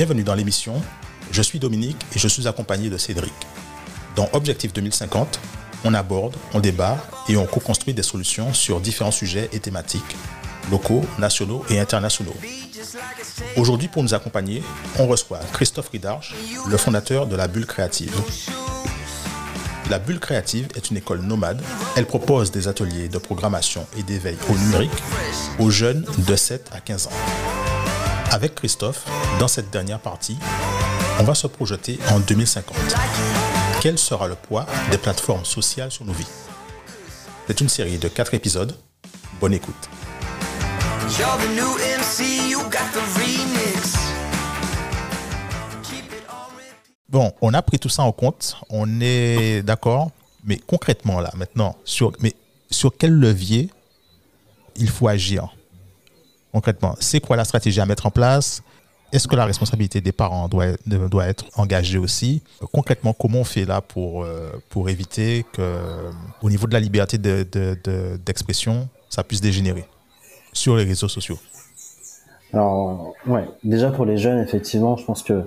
Bienvenue 0.00 0.24
dans 0.24 0.34
l'émission. 0.34 0.80
Je 1.30 1.42
suis 1.42 1.58
Dominique 1.58 2.06
et 2.16 2.18
je 2.18 2.26
suis 2.26 2.48
accompagné 2.48 2.88
de 2.88 2.96
Cédric. 2.96 3.34
Dans 4.16 4.30
Objectif 4.32 4.72
2050, 4.72 5.38
on 5.84 5.92
aborde, 5.92 6.34
on 6.54 6.60
débat 6.60 6.96
et 7.28 7.36
on 7.36 7.44
co-construit 7.44 7.92
des 7.92 8.02
solutions 8.02 8.54
sur 8.54 8.80
différents 8.80 9.10
sujets 9.10 9.50
et 9.52 9.60
thématiques, 9.60 10.16
locaux, 10.70 11.04
nationaux 11.18 11.66
et 11.68 11.78
internationaux. 11.78 12.34
Aujourd'hui, 13.58 13.88
pour 13.88 14.02
nous 14.02 14.14
accompagner, 14.14 14.62
on 14.98 15.06
reçoit 15.06 15.40
Christophe 15.52 15.90
Ridarche, 15.90 16.34
le 16.66 16.78
fondateur 16.78 17.26
de 17.26 17.36
la 17.36 17.46
Bulle 17.46 17.66
Créative. 17.66 18.14
La 19.90 19.98
Bulle 19.98 20.18
Créative 20.18 20.68
est 20.76 20.90
une 20.90 20.96
école 20.96 21.20
nomade. 21.20 21.60
Elle 21.94 22.06
propose 22.06 22.50
des 22.50 22.68
ateliers 22.68 23.10
de 23.10 23.18
programmation 23.18 23.86
et 23.98 24.02
d'éveil 24.02 24.38
au 24.48 24.56
numérique 24.56 25.02
aux 25.58 25.68
jeunes 25.68 26.06
de 26.26 26.36
7 26.36 26.70
à 26.72 26.80
15 26.80 27.08
ans. 27.08 27.39
Avec 28.32 28.54
Christophe, 28.54 29.06
dans 29.40 29.48
cette 29.48 29.70
dernière 29.70 29.98
partie, 29.98 30.38
on 31.18 31.24
va 31.24 31.34
se 31.34 31.48
projeter 31.48 31.98
en 32.10 32.20
2050. 32.20 32.76
Quel 33.82 33.98
sera 33.98 34.28
le 34.28 34.36
poids 34.36 34.66
des 34.92 34.98
plateformes 34.98 35.44
sociales 35.44 35.90
sur 35.90 36.04
nos 36.04 36.12
vies? 36.12 36.28
C'est 37.48 37.60
une 37.60 37.68
série 37.68 37.98
de 37.98 38.06
4 38.06 38.34
épisodes. 38.34 38.76
Bonne 39.40 39.52
écoute. 39.52 39.90
Bon, 47.08 47.32
on 47.40 47.52
a 47.52 47.62
pris 47.62 47.80
tout 47.80 47.88
ça 47.88 48.04
en 48.04 48.12
compte, 48.12 48.56
on 48.70 49.00
est 49.00 49.62
d'accord, 49.62 50.12
mais 50.44 50.58
concrètement 50.58 51.18
là, 51.18 51.32
maintenant, 51.34 51.76
sur, 51.84 52.12
mais 52.20 52.34
sur 52.70 52.92
quel 52.96 53.12
levier 53.12 53.70
il 54.76 54.88
faut 54.88 55.08
agir? 55.08 55.52
Concrètement, 56.52 56.96
c'est 57.00 57.20
quoi 57.20 57.36
la 57.36 57.44
stratégie 57.44 57.80
à 57.80 57.86
mettre 57.86 58.06
en 58.06 58.10
place? 58.10 58.62
Est-ce 59.12 59.26
que 59.26 59.34
la 59.34 59.44
responsabilité 59.44 60.00
des 60.00 60.12
parents 60.12 60.48
doit, 60.48 60.66
doit 60.86 61.26
être 61.26 61.44
engagée 61.56 61.98
aussi? 61.98 62.42
Concrètement, 62.72 63.12
comment 63.12 63.40
on 63.40 63.44
fait 63.44 63.64
là 63.64 63.80
pour, 63.80 64.22
euh, 64.22 64.50
pour 64.68 64.88
éviter 64.88 65.44
que, 65.52 66.10
au 66.42 66.48
niveau 66.48 66.68
de 66.68 66.72
la 66.72 66.80
liberté 66.80 67.18
d'expression, 67.18 68.72
de, 68.74 68.78
de, 68.78 68.86
ça 69.08 69.24
puisse 69.24 69.40
dégénérer 69.40 69.84
sur 70.52 70.76
les 70.76 70.84
réseaux 70.84 71.08
sociaux? 71.08 71.38
Alors, 72.52 73.14
ouais, 73.26 73.48
déjà 73.64 73.90
pour 73.90 74.04
les 74.04 74.16
jeunes, 74.16 74.38
effectivement, 74.38 74.96
je 74.96 75.04
pense 75.04 75.22
que 75.22 75.44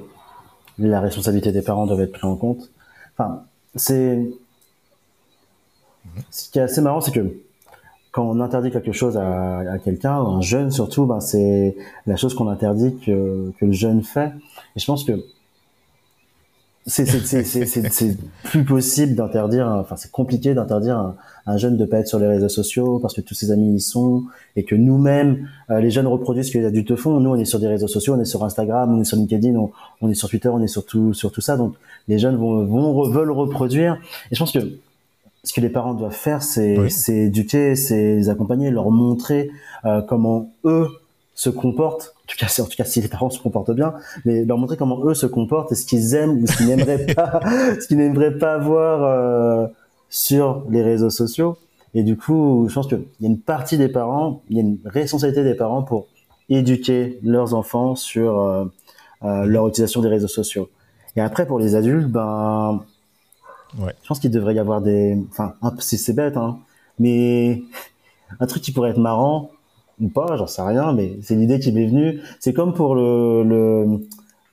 la 0.77 0.99
responsabilité 0.99 1.51
des 1.51 1.61
parents 1.61 1.85
doit 1.85 2.01
être 2.01 2.11
prise 2.11 2.25
en 2.25 2.35
compte. 2.35 2.69
Enfin, 3.17 3.43
c'est 3.75 4.19
ce 6.31 6.49
qui 6.49 6.59
est 6.59 6.63
assez 6.63 6.81
marrant, 6.81 6.99
c'est 6.99 7.11
que 7.11 7.33
quand 8.13 8.29
on 8.29 8.39
interdit 8.39 8.69
quelque 8.69 8.91
chose 8.91 9.17
à, 9.17 9.77
quelqu'un, 9.83 10.13
un 10.13 10.39
jeune 10.39 10.71
surtout, 10.71 11.07
ben 11.07 11.19
c'est 11.19 11.75
la 12.05 12.15
chose 12.15 12.35
qu'on 12.35 12.47
interdit 12.47 12.95
que, 13.03 13.51
que 13.59 13.65
le 13.65 13.71
jeune 13.71 14.03
fait. 14.03 14.31
Et 14.75 14.79
je 14.79 14.85
pense 14.85 15.03
que 15.03 15.13
c'est 16.85 18.17
plus 18.43 18.65
possible 18.65 19.15
d'interdire, 19.15 19.67
enfin 19.67 19.95
c'est 19.95 20.11
compliqué 20.11 20.53
d'interdire 20.53 20.97
un, 20.97 21.15
un, 21.47 21.57
jeune 21.57 21.75
de 21.75 21.85
pas 21.85 21.99
être 21.99 22.07
sur 22.07 22.19
les 22.19 22.27
réseaux 22.27 22.49
sociaux 22.49 22.99
parce 22.99 23.15
que 23.15 23.21
tous 23.21 23.33
ses 23.33 23.51
amis 23.51 23.77
y 23.77 23.81
sont 23.81 24.25
et 24.55 24.63
que 24.63 24.75
nous-mêmes, 24.75 25.49
euh, 25.71 25.79
les 25.79 25.89
jeunes 25.89 26.07
reproduisent 26.07 26.49
ce 26.49 26.51
que 26.51 26.59
les 26.59 26.65
adultes 26.65 26.95
font. 26.95 27.19
Nous, 27.19 27.31
on 27.31 27.35
est 27.35 27.45
sur 27.45 27.59
des 27.59 27.67
réseaux 27.67 27.87
sociaux, 27.87 28.13
on 28.13 28.19
est 28.19 28.25
sur 28.25 28.43
Instagram, 28.43 28.93
on 28.93 29.01
est 29.01 29.05
sur 29.05 29.17
LinkedIn, 29.17 29.55
on, 29.55 29.71
on 30.01 30.09
est 30.09 30.13
sur 30.13 30.29
Twitter, 30.29 30.49
on 30.49 30.61
est 30.61 30.67
sur 30.67 30.85
tout, 30.85 31.15
sur 31.15 31.31
tout 31.31 31.41
ça. 31.41 31.57
Donc 31.57 31.73
les 32.07 32.19
jeunes 32.19 32.35
vont, 32.35 32.63
vont 32.65 33.09
veulent 33.09 33.31
reproduire. 33.31 33.97
Et 34.29 34.35
je 34.35 34.39
pense 34.39 34.51
que 34.51 34.59
ce 35.43 35.53
que 35.53 35.61
les 35.61 35.69
parents 35.69 35.93
doivent 35.93 36.11
faire, 36.15 36.41
c'est 36.41 36.77
oui. 36.77 36.89
éduquer, 37.07 37.75
c'est 37.75 38.15
les 38.15 38.29
accompagner, 38.29 38.71
leur 38.71 38.91
montrer 38.91 39.51
euh, 39.85 40.01
comment 40.01 40.51
eux 40.65 40.87
se 41.35 41.49
comportent 41.49 42.13
en 42.23 42.31
tout 42.31 42.37
cas, 42.37 42.61
en 42.61 42.65
tout 42.65 42.77
cas, 42.77 42.85
si 42.85 43.01
les 43.01 43.09
parents 43.09 43.29
se 43.29 43.39
comportent 43.39 43.75
bien, 43.75 43.93
mais 44.23 44.45
leur 44.45 44.57
montrer 44.57 44.77
comment 44.77 45.03
eux 45.05 45.13
se 45.13 45.25
comportent 45.25 45.73
et 45.73 45.75
ce 45.75 45.85
qu'ils 45.85 46.15
aiment 46.15 46.41
ou 46.41 46.47
ce 46.47 46.55
qu'ils 46.55 46.67
n'aimeraient 46.67 47.05
pas, 47.15 47.41
ce 47.79 47.87
qu'ils 47.87 47.97
n'aimeraient 47.97 48.37
pas 48.37 48.57
voir 48.57 49.03
euh, 49.03 49.67
sur 50.09 50.63
les 50.69 50.81
réseaux 50.81 51.09
sociaux. 51.09 51.57
Et 51.93 52.03
du 52.03 52.15
coup, 52.15 52.65
je 52.69 52.73
pense 52.73 52.87
qu'il 52.87 53.03
y 53.19 53.25
a 53.25 53.29
une 53.29 53.39
partie 53.39 53.77
des 53.77 53.89
parents, 53.89 54.41
il 54.49 54.55
y 54.55 54.59
a 54.59 54.63
une 54.63 54.77
responsabilité 54.85 55.43
des 55.43 55.53
parents 55.53 55.83
pour 55.83 56.07
éduquer 56.49 57.19
leurs 57.23 57.53
enfants 57.53 57.95
sur 57.95 58.39
euh, 58.39 58.65
euh, 59.23 59.45
leur 59.45 59.67
utilisation 59.67 60.01
des 60.01 60.09
réseaux 60.09 60.27
sociaux. 60.27 60.69
Et 61.17 61.21
après, 61.21 61.45
pour 61.45 61.59
les 61.59 61.75
adultes, 61.75 62.07
ben, 62.07 62.83
ouais. 63.79 63.93
je 64.01 64.07
pense 64.07 64.19
qu'il 64.19 64.31
devrait 64.31 64.55
y 64.55 64.59
avoir 64.59 64.81
des, 64.81 65.17
enfin, 65.29 65.55
c'est 65.79 66.15
bête, 66.15 66.37
hein, 66.37 66.59
mais 66.99 67.61
un 68.39 68.47
truc 68.47 68.63
qui 68.63 68.71
pourrait 68.71 68.91
être 68.91 68.99
marrant, 68.99 69.51
ou 70.01 70.09
pas, 70.09 70.35
j'en 70.37 70.47
sais 70.47 70.61
rien, 70.61 70.93
mais 70.93 71.17
c'est 71.21 71.35
l'idée 71.35 71.59
qui 71.59 71.71
m'est 71.71 71.85
venue. 71.85 72.19
C'est 72.39 72.53
comme 72.53 72.73
pour 72.73 72.95
le, 72.95 73.43
le, 73.43 73.99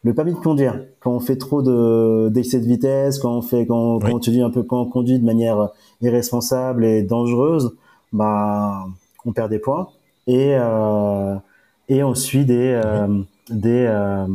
le 0.02 0.14
permis 0.14 0.32
de 0.32 0.38
conduire. 0.38 0.80
Quand 1.00 1.12
on 1.12 1.20
fait 1.20 1.36
trop 1.36 1.62
de 1.62 2.28
d'excès 2.28 2.60
de 2.60 2.66
vitesse, 2.66 3.18
quand 3.18 3.38
on 3.38 3.42
fait, 3.42 3.66
quand, 3.66 3.96
oui. 3.96 4.10
quand 4.10 4.28
un 4.28 4.50
peu, 4.50 4.62
quand 4.62 4.82
on 4.82 4.86
conduit 4.86 5.18
de 5.18 5.24
manière 5.24 5.70
irresponsable 6.02 6.84
et 6.84 7.02
dangereuse, 7.02 7.72
bah, 8.12 8.84
on 9.24 9.32
perd 9.32 9.50
des 9.50 9.58
points 9.58 9.88
et 10.26 10.54
euh, 10.58 11.36
et 11.88 12.02
on 12.02 12.14
suit 12.14 12.44
des 12.44 12.80
euh, 12.84 13.06
oui. 13.08 13.26
des 13.50 13.86
euh, 13.88 14.26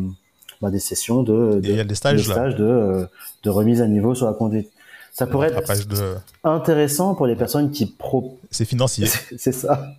bah, 0.62 0.72
des 0.72 0.80
sessions 0.80 1.24
de, 1.24 1.60
des 1.60 1.96
stages, 1.96 2.18
de, 2.18 2.32
stages 2.32 2.56
de, 2.56 3.08
de 3.44 3.50
remise 3.50 3.82
à 3.82 3.88
niveau 3.88 4.16
sur 4.16 4.26
la 4.26 4.34
conduite. 4.34 4.72
Ça 5.16 5.28
pourrait 5.28 5.48
être 5.48 5.88
de... 5.88 6.16
intéressant 6.44 7.16
pour 7.16 7.26
les 7.26 7.38
personnes 7.38 7.72
qui 7.72 7.86
pro. 7.86 8.38
C'est 8.52 8.66
financier. 8.66 9.08
C'est 9.38 9.54
ça. 9.54 9.94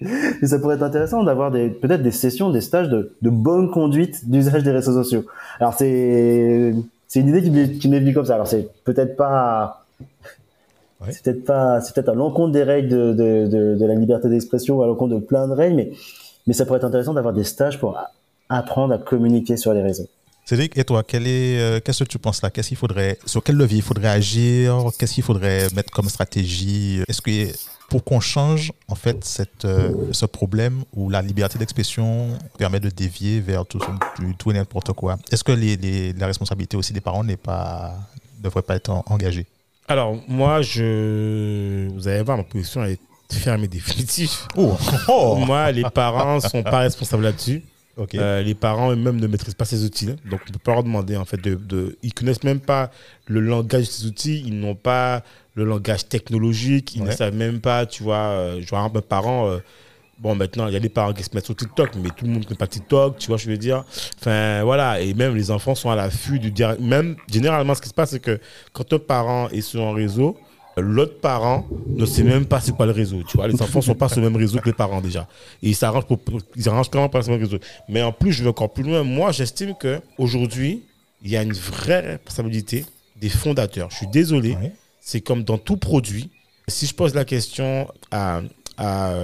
Et 0.00 0.46
ça 0.46 0.58
pourrait 0.58 0.76
être 0.76 0.82
intéressant 0.82 1.22
d'avoir 1.22 1.50
des 1.50 1.68
peut-être 1.68 2.02
des 2.02 2.10
sessions, 2.10 2.48
des 2.48 2.62
stages 2.62 2.88
de, 2.88 3.14
de 3.20 3.28
bonne 3.28 3.70
conduite 3.70 4.26
d'usage 4.26 4.62
des 4.62 4.70
réseaux 4.70 4.94
sociaux. 4.94 5.26
Alors 5.60 5.74
c'est 5.74 6.74
c'est 7.06 7.20
une 7.20 7.28
idée 7.28 7.78
qui 7.78 7.88
m'est 7.88 8.00
venue 8.00 8.14
comme 8.14 8.24
ça. 8.24 8.36
Alors 8.36 8.46
c'est 8.46 8.66
peut-être 8.84 9.16
pas 9.16 9.84
c'est 11.10 11.22
peut-être 11.22 11.44
pas 11.44 11.82
c'est 11.82 11.94
peut-être 11.94 12.08
à 12.08 12.14
l'encontre 12.14 12.52
des 12.52 12.62
règles 12.62 12.88
de, 12.88 13.12
de, 13.12 13.46
de, 13.46 13.74
de 13.76 13.86
la 13.86 13.94
liberté 13.94 14.30
d'expression, 14.30 14.80
à 14.80 14.86
l'encontre 14.86 15.14
de 15.16 15.20
plein 15.20 15.46
de 15.46 15.52
règles, 15.52 15.76
mais 15.76 15.92
mais 16.46 16.54
ça 16.54 16.64
pourrait 16.64 16.78
être 16.78 16.84
intéressant 16.84 17.12
d'avoir 17.12 17.34
des 17.34 17.44
stages 17.44 17.78
pour 17.78 17.98
apprendre 18.48 18.94
à 18.94 18.98
communiquer 18.98 19.58
sur 19.58 19.74
les 19.74 19.82
réseaux. 19.82 20.08
Cédric, 20.44 20.76
et 20.76 20.84
toi, 20.84 21.02
quel 21.02 21.26
est, 21.26 21.58
euh, 21.58 21.80
qu'est-ce 21.80 22.04
que 22.04 22.08
tu 22.08 22.18
penses 22.18 22.42
là? 22.42 22.50
Qu'est-ce 22.50 22.68
qu'il 22.68 22.76
faudrait, 22.76 23.18
sur 23.24 23.42
quel 23.42 23.56
levier 23.56 23.78
il 23.78 23.82
faudrait 23.82 24.08
agir? 24.08 24.90
Qu'est-ce 24.98 25.14
qu'il 25.14 25.22
faudrait 25.22 25.68
mettre 25.74 25.90
comme 25.90 26.08
stratégie? 26.08 27.00
Est-ce 27.08 27.22
que 27.22 27.52
pour 27.88 28.04
qu'on 28.04 28.20
change 28.20 28.72
en 28.88 28.94
fait 28.94 29.24
cette, 29.24 29.64
euh, 29.64 30.08
ce 30.12 30.26
problème 30.26 30.84
où 30.94 31.08
la 31.08 31.22
liberté 31.22 31.58
d'expression 31.58 32.36
permet 32.58 32.80
de 32.80 32.90
dévier 32.90 33.40
vers 33.40 33.64
tout, 33.64 33.78
tout 34.38 34.50
et 34.50 34.54
n'importe 34.54 34.92
quoi, 34.92 35.16
est-ce 35.30 35.44
que 35.44 35.52
les, 35.52 35.76
les, 35.76 36.12
la 36.12 36.26
responsabilité 36.26 36.76
aussi 36.76 36.92
des 36.92 37.00
parents 37.00 37.24
n'est 37.24 37.36
pas, 37.36 37.94
ne 38.38 38.44
devrait 38.44 38.62
pas 38.62 38.76
être 38.76 38.90
engagée? 39.06 39.46
Alors 39.88 40.16
moi, 40.28 40.60
je, 40.62 41.88
vous 41.94 42.08
allez 42.08 42.22
voir, 42.22 42.36
ma 42.38 42.44
position 42.44 42.84
est 42.84 42.98
fermée 43.30 43.68
définitive. 43.68 44.30
Oh. 44.56 44.76
Oh. 45.08 45.36
moi, 45.36 45.70
les 45.72 45.84
parents 45.84 46.40
sont 46.40 46.62
pas 46.62 46.80
responsables 46.80 47.22
là-dessus. 47.22 47.62
Okay. 47.96 48.18
Euh, 48.18 48.42
les 48.42 48.54
parents 48.54 48.90
eux-mêmes 48.90 49.20
ne 49.20 49.26
maîtrisent 49.28 49.54
pas 49.54 49.64
ces 49.64 49.84
outils, 49.84 50.06
donc 50.28 50.40
on 50.48 50.52
peut 50.52 50.58
pas 50.58 50.72
leur 50.72 50.82
demander 50.82 51.16
en 51.16 51.24
fait 51.24 51.36
de, 51.36 51.54
de, 51.54 51.96
ils 52.02 52.12
connaissent 52.12 52.42
même 52.42 52.58
pas 52.58 52.90
le 53.26 53.38
langage 53.38 53.82
de 53.82 53.90
ces 53.90 54.06
outils, 54.06 54.42
ils 54.44 54.58
n'ont 54.58 54.74
pas 54.74 55.22
le 55.54 55.64
langage 55.64 56.08
technologique, 56.08 56.96
ils 56.96 57.02
ouais. 57.02 57.08
ne 57.08 57.12
savent 57.14 57.34
même 57.34 57.60
pas, 57.60 57.86
tu 57.86 58.02
vois, 58.02 58.16
euh, 58.16 58.60
je 58.60 58.68
vois 58.68 58.80
un 58.80 58.90
peu 58.90 59.00
parents, 59.00 59.48
euh, 59.48 59.58
bon 60.18 60.34
maintenant 60.34 60.66
il 60.66 60.72
y 60.72 60.76
a 60.76 60.80
des 60.80 60.88
parents 60.88 61.12
qui 61.12 61.22
se 61.22 61.30
mettent 61.34 61.44
sur 61.44 61.54
TikTok, 61.54 61.90
mais 62.02 62.08
tout 62.08 62.24
le 62.24 62.32
monde 62.32 62.40
ne 62.40 62.44
connaît 62.46 62.58
pas 62.58 62.66
TikTok, 62.66 63.18
tu 63.18 63.28
vois, 63.28 63.36
je 63.36 63.48
veux 63.48 63.58
dire, 63.58 63.84
enfin 64.18 64.64
voilà, 64.64 65.00
et 65.00 65.14
même 65.14 65.36
les 65.36 65.52
enfants 65.52 65.76
sont 65.76 65.90
à 65.90 65.94
l'affût 65.94 66.40
du 66.40 66.50
direct, 66.50 66.80
même 66.80 67.14
généralement 67.30 67.76
ce 67.76 67.82
qui 67.82 67.88
se 67.88 67.94
passe 67.94 68.10
c'est 68.10 68.20
que 68.20 68.40
quand 68.72 68.92
un 68.92 68.98
parent 68.98 69.48
est 69.50 69.60
sur 69.60 69.82
un 69.82 69.94
réseau, 69.94 70.36
l'autre 70.76 71.20
parent 71.20 71.66
ne 71.86 72.04
sait 72.06 72.22
même 72.22 72.46
pas 72.46 72.60
c'est 72.60 72.72
quoi 72.72 72.86
le 72.86 72.92
réseau. 72.92 73.22
Tu 73.28 73.36
vois, 73.36 73.48
les 73.48 73.60
enfants 73.62 73.80
sont 73.80 73.94
pas 73.94 74.08
sur 74.08 74.20
le 74.20 74.28
même 74.28 74.36
réseau 74.36 74.58
que 74.58 74.66
les 74.66 74.72
parents 74.72 75.00
déjà. 75.00 75.28
Et 75.62 75.68
ils 75.68 75.74
s'arrangent 75.74 76.06
pour, 76.06 76.18
ils 76.56 76.62
s'arrangent 76.62 76.90
quand 76.90 77.00
même 77.00 77.10
pas 77.10 77.22
sur 77.22 77.32
le 77.32 77.38
même 77.38 77.46
réseau. 77.46 77.58
Mais 77.88 78.02
en 78.02 78.12
plus, 78.12 78.32
je 78.32 78.42
vais 78.42 78.48
encore 78.48 78.72
plus 78.72 78.82
loin. 78.82 79.02
Moi, 79.02 79.32
j'estime 79.32 79.74
que 79.74 80.00
aujourd'hui, 80.18 80.82
il 81.22 81.30
y 81.30 81.36
a 81.36 81.42
une 81.42 81.52
vraie 81.52 82.12
responsabilité 82.12 82.84
des 83.16 83.28
fondateurs. 83.28 83.90
Je 83.90 83.96
suis 83.96 84.06
désolé. 84.08 84.56
C'est 85.00 85.20
comme 85.20 85.44
dans 85.44 85.58
tout 85.58 85.76
produit. 85.76 86.30
Si 86.66 86.86
je 86.86 86.94
pose 86.94 87.14
la 87.14 87.24
question 87.24 87.88
à, 88.10 88.40
à, 88.78 89.14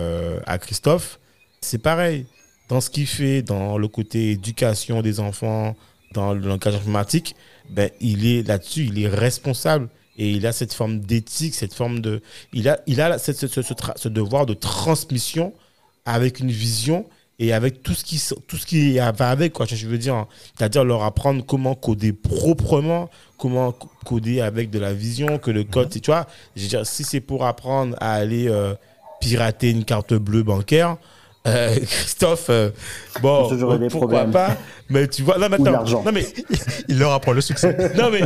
à 0.46 0.58
Christophe, 0.58 1.18
c'est 1.60 1.78
pareil. 1.78 2.26
Dans 2.68 2.80
ce 2.80 2.90
qu'il 2.90 3.06
fait, 3.06 3.42
dans 3.42 3.78
le 3.78 3.88
côté 3.88 4.30
éducation 4.30 5.02
des 5.02 5.18
enfants, 5.18 5.74
dans 6.12 6.34
le 6.34 6.40
langage 6.46 6.74
informatique, 6.74 7.34
ben, 7.68 7.90
il 8.00 8.26
est 8.26 8.46
là-dessus, 8.46 8.86
il 8.86 9.02
est 9.02 9.08
responsable 9.08 9.88
et 10.20 10.30
il 10.32 10.46
a 10.46 10.52
cette 10.52 10.74
forme 10.74 11.00
d'éthique, 11.00 11.54
cette 11.54 11.72
forme 11.72 12.00
de, 12.00 12.20
il 12.52 12.68
a, 12.68 12.78
il 12.86 13.00
a 13.00 13.18
cette, 13.18 13.38
ce, 13.38 13.46
ce, 13.46 13.62
ce, 13.96 14.08
devoir 14.08 14.44
de 14.44 14.52
transmission 14.52 15.54
avec 16.04 16.40
une 16.40 16.50
vision 16.50 17.06
et 17.38 17.54
avec 17.54 17.82
tout 17.82 17.94
ce 17.94 18.04
qui, 18.04 18.22
tout 18.46 18.58
ce 18.58 18.66
qui 18.66 18.98
va 18.98 19.30
avec, 19.30 19.54
quoi. 19.54 19.64
Je 19.64 19.86
veux 19.88 19.96
dire, 19.96 20.26
c'est-à-dire 20.58 20.84
leur 20.84 21.04
apprendre 21.04 21.42
comment 21.46 21.74
coder 21.74 22.12
proprement, 22.12 23.08
comment 23.38 23.72
coder 24.04 24.42
avec 24.42 24.68
de 24.68 24.78
la 24.78 24.92
vision, 24.92 25.38
que 25.38 25.50
le 25.50 25.64
code, 25.64 25.88
mmh. 25.88 26.00
tu 26.00 26.10
vois, 26.10 26.26
je 26.54 26.62
veux 26.64 26.68
dire, 26.68 26.86
si 26.86 27.02
c'est 27.02 27.22
pour 27.22 27.46
apprendre 27.46 27.96
à 27.98 28.12
aller 28.12 28.46
euh, 28.46 28.74
pirater 29.22 29.70
une 29.70 29.86
carte 29.86 30.12
bleue 30.12 30.42
bancaire, 30.42 30.98
euh, 31.46 31.74
Christophe, 31.86 32.46
euh, 32.50 32.70
bon, 33.22 33.48
pourquoi 33.88 34.26
pas 34.26 34.58
Mais 34.90 35.08
tu 35.08 35.22
vois, 35.22 35.38
non 35.38 35.48
mais 35.48 35.54
attends, 35.54 36.02
non 36.04 36.12
mais 36.12 36.26
il 36.86 36.98
leur 36.98 37.12
apprend 37.12 37.32
le 37.32 37.40
succès. 37.40 37.74
non 37.96 38.10
mais, 38.10 38.20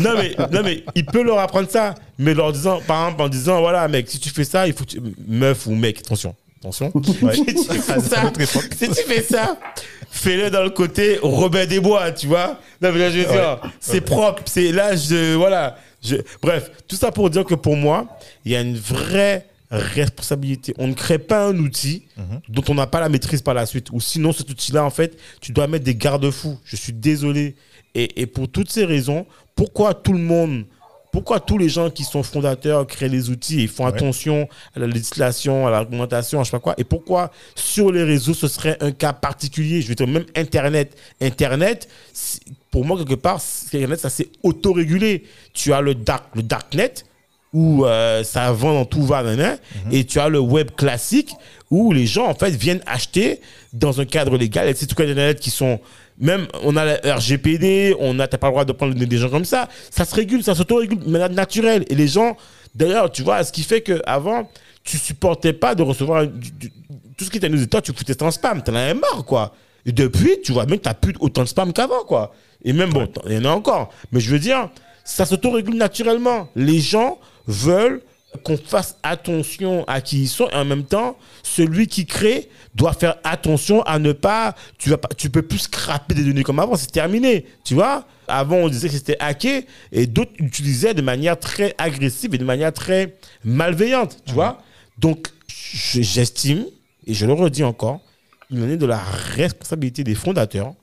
non 0.00 0.14
mais, 0.16 0.34
non 0.50 0.62
mais, 0.64 0.82
il 0.96 1.06
peut 1.06 1.22
leur 1.22 1.38
apprendre 1.38 1.70
ça, 1.70 1.94
mais 2.18 2.34
leur 2.34 2.52
disant, 2.52 2.80
par 2.84 3.04
exemple, 3.04 3.22
en 3.22 3.28
disant, 3.28 3.60
voilà, 3.60 3.86
mec, 3.86 4.10
si 4.10 4.18
tu 4.18 4.30
fais 4.30 4.42
ça, 4.42 4.66
il 4.66 4.72
faut, 4.72 4.84
que 4.84 4.90
tu... 4.90 5.00
meuf 5.28 5.68
ou 5.68 5.76
mec, 5.76 6.00
attention, 6.00 6.34
attention, 6.58 6.92
si 7.32 7.44
tu 7.44 7.78
fais 7.78 8.00
ça, 8.00 8.32
si 8.76 8.88
tu 8.88 9.02
fais 9.06 9.22
ça, 9.22 9.56
fais-le 10.10 10.50
dans 10.50 10.64
le 10.64 10.70
côté 10.70 11.20
Robin 11.22 11.66
des 11.66 11.78
Bois, 11.78 12.10
tu 12.10 12.26
vois. 12.26 12.58
Non 12.82 12.90
mais 12.92 12.98
là, 12.98 13.10
je 13.10 13.18
veux 13.18 13.26
dire, 13.26 13.60
c'est 13.78 14.00
propre, 14.00 14.42
c'est 14.46 14.72
là, 14.72 14.96
je, 14.96 15.34
voilà, 15.34 15.76
je, 16.02 16.16
bref, 16.42 16.72
tout 16.88 16.96
ça 16.96 17.12
pour 17.12 17.30
dire 17.30 17.44
que 17.44 17.54
pour 17.54 17.76
moi, 17.76 18.08
il 18.44 18.50
y 18.50 18.56
a 18.56 18.60
une 18.60 18.76
vraie 18.76 19.46
responsabilité. 19.70 20.74
On 20.78 20.88
ne 20.88 20.94
crée 20.94 21.18
pas 21.18 21.46
un 21.46 21.56
outil 21.58 22.04
mhm. 22.16 22.40
dont 22.48 22.64
on 22.68 22.74
n'a 22.74 22.86
pas 22.86 23.00
la 23.00 23.08
maîtrise 23.08 23.42
par 23.42 23.54
la 23.54 23.66
suite. 23.66 23.90
Ou 23.92 24.00
sinon, 24.00 24.32
cet 24.32 24.50
outil-là, 24.50 24.84
en 24.84 24.90
fait, 24.90 25.16
tu 25.40 25.52
dois 25.52 25.66
mettre 25.68 25.84
des 25.84 25.94
garde-fous. 25.94 26.58
Je 26.64 26.76
suis 26.76 26.92
désolé. 26.92 27.54
Et, 27.94 28.26
pour 28.26 28.48
toutes 28.48 28.70
ces 28.70 28.84
raisons, 28.84 29.26
pourquoi 29.56 29.94
tout 29.94 30.12
le 30.12 30.20
monde, 30.20 30.64
pourquoi 31.12 31.40
tous 31.40 31.58
les 31.58 31.68
gens 31.68 31.90
qui 31.90 32.04
sont 32.04 32.22
fondateurs 32.22 32.86
créent 32.86 33.08
les 33.08 33.30
outils 33.30 33.62
et 33.62 33.66
font 33.66 33.84
attention 33.84 34.48
à 34.76 34.78
la 34.78 34.86
législation, 34.86 35.66
à 35.66 35.70
l'argumentation, 35.70 36.38
à 36.38 36.44
je 36.44 36.50
sais 36.50 36.56
pas 36.56 36.60
quoi, 36.60 36.74
et 36.78 36.84
pourquoi 36.84 37.32
sur 37.56 37.90
les 37.90 38.04
réseaux 38.04 38.32
ce 38.32 38.46
serait 38.46 38.76
un 38.80 38.92
cas 38.92 39.12
particulier, 39.12 39.82
je 39.82 39.88
veux 39.88 39.96
dire 39.96 40.06
même 40.06 40.24
Internet. 40.36 40.96
Internet, 41.20 41.88
pour 42.70 42.84
moi, 42.84 42.96
quelque 42.96 43.14
part, 43.14 43.40
Internet, 43.72 43.98
ça 43.98 44.10
s'est 44.10 44.28
autorégulé. 44.44 45.24
Tu 45.52 45.72
as 45.72 45.80
le 45.80 45.96
dark, 45.96 46.26
le 46.36 46.44
darknet, 46.44 46.94
où 47.52 47.84
euh, 47.84 48.22
ça 48.22 48.52
vend 48.52 48.74
dans 48.74 48.84
tout 48.84 49.02
va, 49.02 49.22
mhm. 49.22 49.58
et 49.90 50.04
tu 50.04 50.20
as 50.20 50.28
le 50.28 50.38
web 50.38 50.70
classique 50.76 51.34
où 51.70 51.92
les 51.92 52.06
gens 52.06 52.26
en 52.26 52.34
fait 52.34 52.50
viennent 52.50 52.82
acheter 52.86 53.40
dans 53.72 54.00
un 54.00 54.04
cadre 54.04 54.36
légal. 54.36 54.68
Et 54.68 54.74
c'est 54.74 54.86
tout 54.86 54.94
cas 54.94 55.04
internet 55.04 55.40
qui 55.40 55.50
sont 55.50 55.80
même 56.18 56.46
on 56.62 56.76
a 56.76 56.84
la 56.84 57.16
RGPD, 57.16 57.96
on 57.98 58.18
a 58.18 58.28
t'as 58.28 58.38
pas 58.38 58.48
le 58.48 58.52
droit 58.52 58.64
de 58.64 58.72
prendre 58.72 58.94
des 58.94 59.16
gens 59.16 59.30
comme 59.30 59.44
ça. 59.44 59.68
Ça 59.90 60.04
se 60.04 60.14
régule, 60.14 60.44
ça 60.44 60.54
s'auto-régule 60.54 60.98
de 60.98 61.10
manière 61.10 61.30
naturelle. 61.30 61.84
Et 61.88 61.94
les 61.94 62.08
gens, 62.08 62.36
d'ailleurs, 62.74 63.10
tu 63.10 63.22
vois, 63.22 63.42
ce 63.42 63.52
qui 63.52 63.62
fait 63.62 63.80
que 63.80 64.00
avant 64.06 64.48
tu 64.84 64.98
supportais 64.98 65.52
pas 65.52 65.74
de 65.74 65.82
recevoir 65.82 66.26
tout 67.16 67.24
ce 67.24 67.30
qui 67.30 67.38
était 67.38 67.48
nous 67.48 67.64
toi, 67.66 67.82
tu 67.82 67.92
foutais 67.92 68.22
en 68.22 68.30
spam, 68.30 68.62
t'en 68.62 68.74
avais 68.74 68.94
marre 68.94 69.24
quoi. 69.24 69.54
Et 69.86 69.92
depuis, 69.92 70.40
tu 70.42 70.52
vois 70.52 70.66
même 70.66 70.78
t'as 70.78 70.94
plus 70.94 71.14
autant 71.20 71.42
de 71.42 71.48
spam 71.48 71.72
qu'avant 71.72 72.04
quoi. 72.04 72.34
Et 72.64 72.72
même 72.72 72.90
bon, 72.90 73.08
il 73.26 73.32
y 73.32 73.38
en 73.38 73.44
a 73.46 73.50
encore. 73.50 73.90
Mais 74.12 74.20
je 74.20 74.30
veux 74.30 74.38
dire, 74.38 74.68
ça 75.04 75.24
s'auto-régule 75.24 75.76
naturellement. 75.76 76.48
Les 76.54 76.80
gens 76.80 77.18
veulent 77.50 78.02
qu'on 78.44 78.56
fasse 78.56 78.96
attention 79.02 79.84
à 79.88 80.00
qui 80.00 80.22
ils 80.22 80.28
sont 80.28 80.48
et 80.50 80.54
en 80.54 80.64
même 80.64 80.84
temps, 80.84 81.16
celui 81.42 81.88
qui 81.88 82.06
crée 82.06 82.48
doit 82.74 82.92
faire 82.92 83.16
attention 83.24 83.82
à 83.82 83.98
ne 83.98 84.12
pas, 84.12 84.54
tu 84.78 84.90
vas 84.90 84.98
pas, 84.98 85.08
tu 85.16 85.30
peux 85.30 85.42
plus 85.42 85.58
scraper 85.58 86.14
des 86.14 86.24
données 86.24 86.44
comme 86.44 86.60
avant, 86.60 86.76
c'est 86.76 86.92
terminé, 86.92 87.44
tu 87.64 87.74
vois. 87.74 88.06
Avant, 88.28 88.56
on 88.56 88.68
disait 88.68 88.88
que 88.88 88.94
c'était 88.94 89.16
hacké 89.18 89.66
et 89.90 90.06
d'autres 90.06 90.30
utilisaient 90.38 90.94
de 90.94 91.02
manière 91.02 91.38
très 91.38 91.74
agressive 91.78 92.32
et 92.34 92.38
de 92.38 92.44
manière 92.44 92.72
très 92.72 93.16
malveillante, 93.44 94.18
tu 94.24 94.34
vois. 94.34 94.62
Donc, 94.98 95.28
j'estime, 95.48 96.66
et 97.06 97.14
je 97.14 97.26
le 97.26 97.32
redis 97.32 97.64
encore, 97.64 98.00
il 98.50 98.62
en 98.62 98.68
est 98.68 98.76
de 98.76 98.86
la 98.86 98.98
responsabilité 98.98 100.04
des 100.04 100.14
fondateurs 100.14 100.74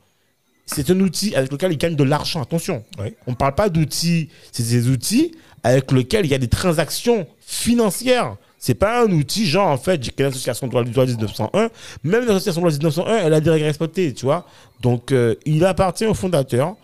c'est 0.69 0.89
un 0.89 0.99
outil 0.99 1.33
avec 1.33 1.51
lequel 1.51 1.71
ils 1.71 1.77
gagnent 1.77 1.95
de 1.95 2.03
l'argent. 2.03 2.41
Attention, 2.41 2.83
on 3.25 3.31
ne 3.31 3.35
parle 3.35 3.55
pas 3.55 3.69
d'outils, 3.69 4.29
c'est 4.51 4.67
des 4.67 4.89
outils 4.89 5.33
avec 5.63 5.91
lesquels 5.91 6.25
il 6.25 6.31
y 6.31 6.35
a 6.35 6.37
des 6.37 6.47
transactions 6.47 7.27
financières. 7.39 8.35
C'est 8.59 8.75
pas 8.75 9.03
un 9.03 9.11
outil 9.11 9.45
genre, 9.45 9.67
en 9.67 9.77
fait, 9.77 10.03
j'ai 10.03 10.11
créé 10.11 10.25
l'association 10.25 10.67
de 10.67 10.73
loi 10.73 10.83
1901. 10.83 11.69
Même 12.03 12.25
l'association 12.25 12.61
loi 12.61 12.71
1901, 12.71 13.17
elle 13.17 13.33
a 13.33 13.39
des 13.39 13.49
règles 13.49 13.65
respectées, 13.65 14.13
tu 14.13 14.25
vois. 14.25 14.45
Donc, 14.81 15.11
euh, 15.11 15.35
il 15.45 15.63
appartient 15.65 16.05
au 16.05 16.13
fondateur. 16.13 16.75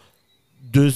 De, 0.71 0.91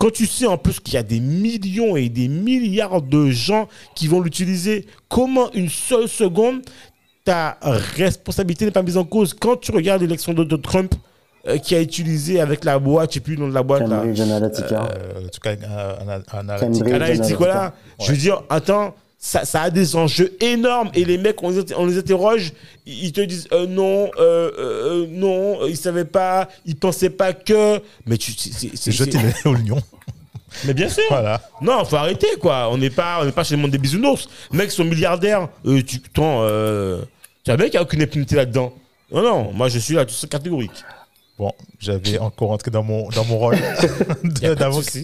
quand 0.00 0.12
tu 0.12 0.26
sais 0.26 0.46
en 0.46 0.58
plus 0.58 0.80
qu'il 0.80 0.94
y 0.94 0.96
a 0.96 1.02
des 1.02 1.20
millions 1.20 1.96
et 1.96 2.08
des 2.08 2.26
milliards 2.26 3.00
de 3.00 3.30
gens 3.30 3.68
qui 3.94 4.08
vont 4.08 4.20
l'utiliser, 4.20 4.86
comment 5.08 5.52
une 5.52 5.68
seule 5.68 6.08
seconde, 6.08 6.62
ta 7.24 7.58
responsabilité 7.62 8.64
n'est 8.64 8.72
pas 8.72 8.82
mise 8.82 8.96
en 8.96 9.04
cause 9.04 9.34
Quand 9.34 9.56
tu 9.56 9.70
regardes 9.72 10.02
l'élection 10.02 10.32
de 10.32 10.56
Trump, 10.56 10.94
euh, 11.46 11.58
qui 11.58 11.74
a 11.74 11.80
utilisé 11.80 12.40
avec 12.40 12.64
la 12.64 12.78
boîte, 12.78 13.10
je 13.10 13.14
sais 13.14 13.20
plus 13.20 13.34
le 13.36 13.42
nom 13.42 13.48
de 13.48 13.54
la 13.54 13.62
boîte. 13.62 13.88
Cambridge 13.88 14.20
Analytica. 14.20 14.82
Euh, 14.82 15.26
en 15.26 15.28
tout 15.28 15.40
cas, 15.40 15.54
Analytica. 16.32 17.36
voilà. 17.36 17.74
Je 18.00 18.10
veux 18.10 18.16
dire, 18.16 18.42
attends, 18.48 18.94
ça, 19.24 19.46
ça, 19.46 19.62
a 19.62 19.70
des 19.70 19.96
enjeux 19.96 20.36
énormes 20.40 20.90
et 20.92 21.02
les 21.06 21.16
mecs, 21.16 21.42
on 21.42 21.48
les, 21.48 21.74
on 21.78 21.86
les 21.86 21.96
interroge, 21.96 22.52
ils 22.84 23.10
te 23.10 23.22
disent 23.22 23.48
euh, 23.52 23.66
non, 23.66 24.10
euh, 24.18 24.50
euh, 24.58 25.06
non, 25.08 25.66
ils 25.66 25.78
savaient 25.78 26.04
pas, 26.04 26.46
ils 26.66 26.76
pensaient 26.76 27.08
pas 27.08 27.32
que. 27.32 27.80
Mais 28.04 28.18
tu. 28.18 28.32
C'est 28.32 28.92
jeté 28.92 29.18
au 29.46 29.54
lion. 29.54 29.82
Mais 30.66 30.74
bien 30.74 30.90
sûr. 30.90 31.04
Voilà. 31.08 31.40
Non, 31.62 31.86
faut 31.86 31.96
arrêter 31.96 32.36
quoi. 32.38 32.68
On 32.70 32.76
n'est 32.76 32.90
pas, 32.90 33.20
on 33.22 33.24
n'est 33.24 33.32
pas 33.32 33.44
chez 33.44 33.56
le 33.56 33.62
monde 33.62 33.70
des 33.70 33.78
bisounours. 33.78 34.28
Les 34.52 34.58
mecs 34.58 34.70
sont 34.70 34.84
milliardaires. 34.84 35.48
tu, 35.64 36.02
attends, 36.04 36.46
tu 37.42 37.50
as 37.50 37.56
mec 37.56 37.70
qui 37.70 37.78
a 37.78 37.82
aucune 37.82 38.02
impunité 38.02 38.36
là-dedans. 38.36 38.74
Non, 39.10 39.22
non, 39.22 39.52
moi 39.54 39.70
je 39.70 39.78
suis 39.78 39.94
là, 39.94 40.04
tout 40.04 40.14
catégorique. 40.28 40.84
Bon, 41.36 41.52
j'avais 41.80 42.18
encore 42.18 42.50
rentré 42.50 42.70
dans 42.70 42.84
mon, 42.84 43.08
dans 43.08 43.24
mon 43.24 43.38
rôle 43.38 43.56
d'avocat. 44.22 45.00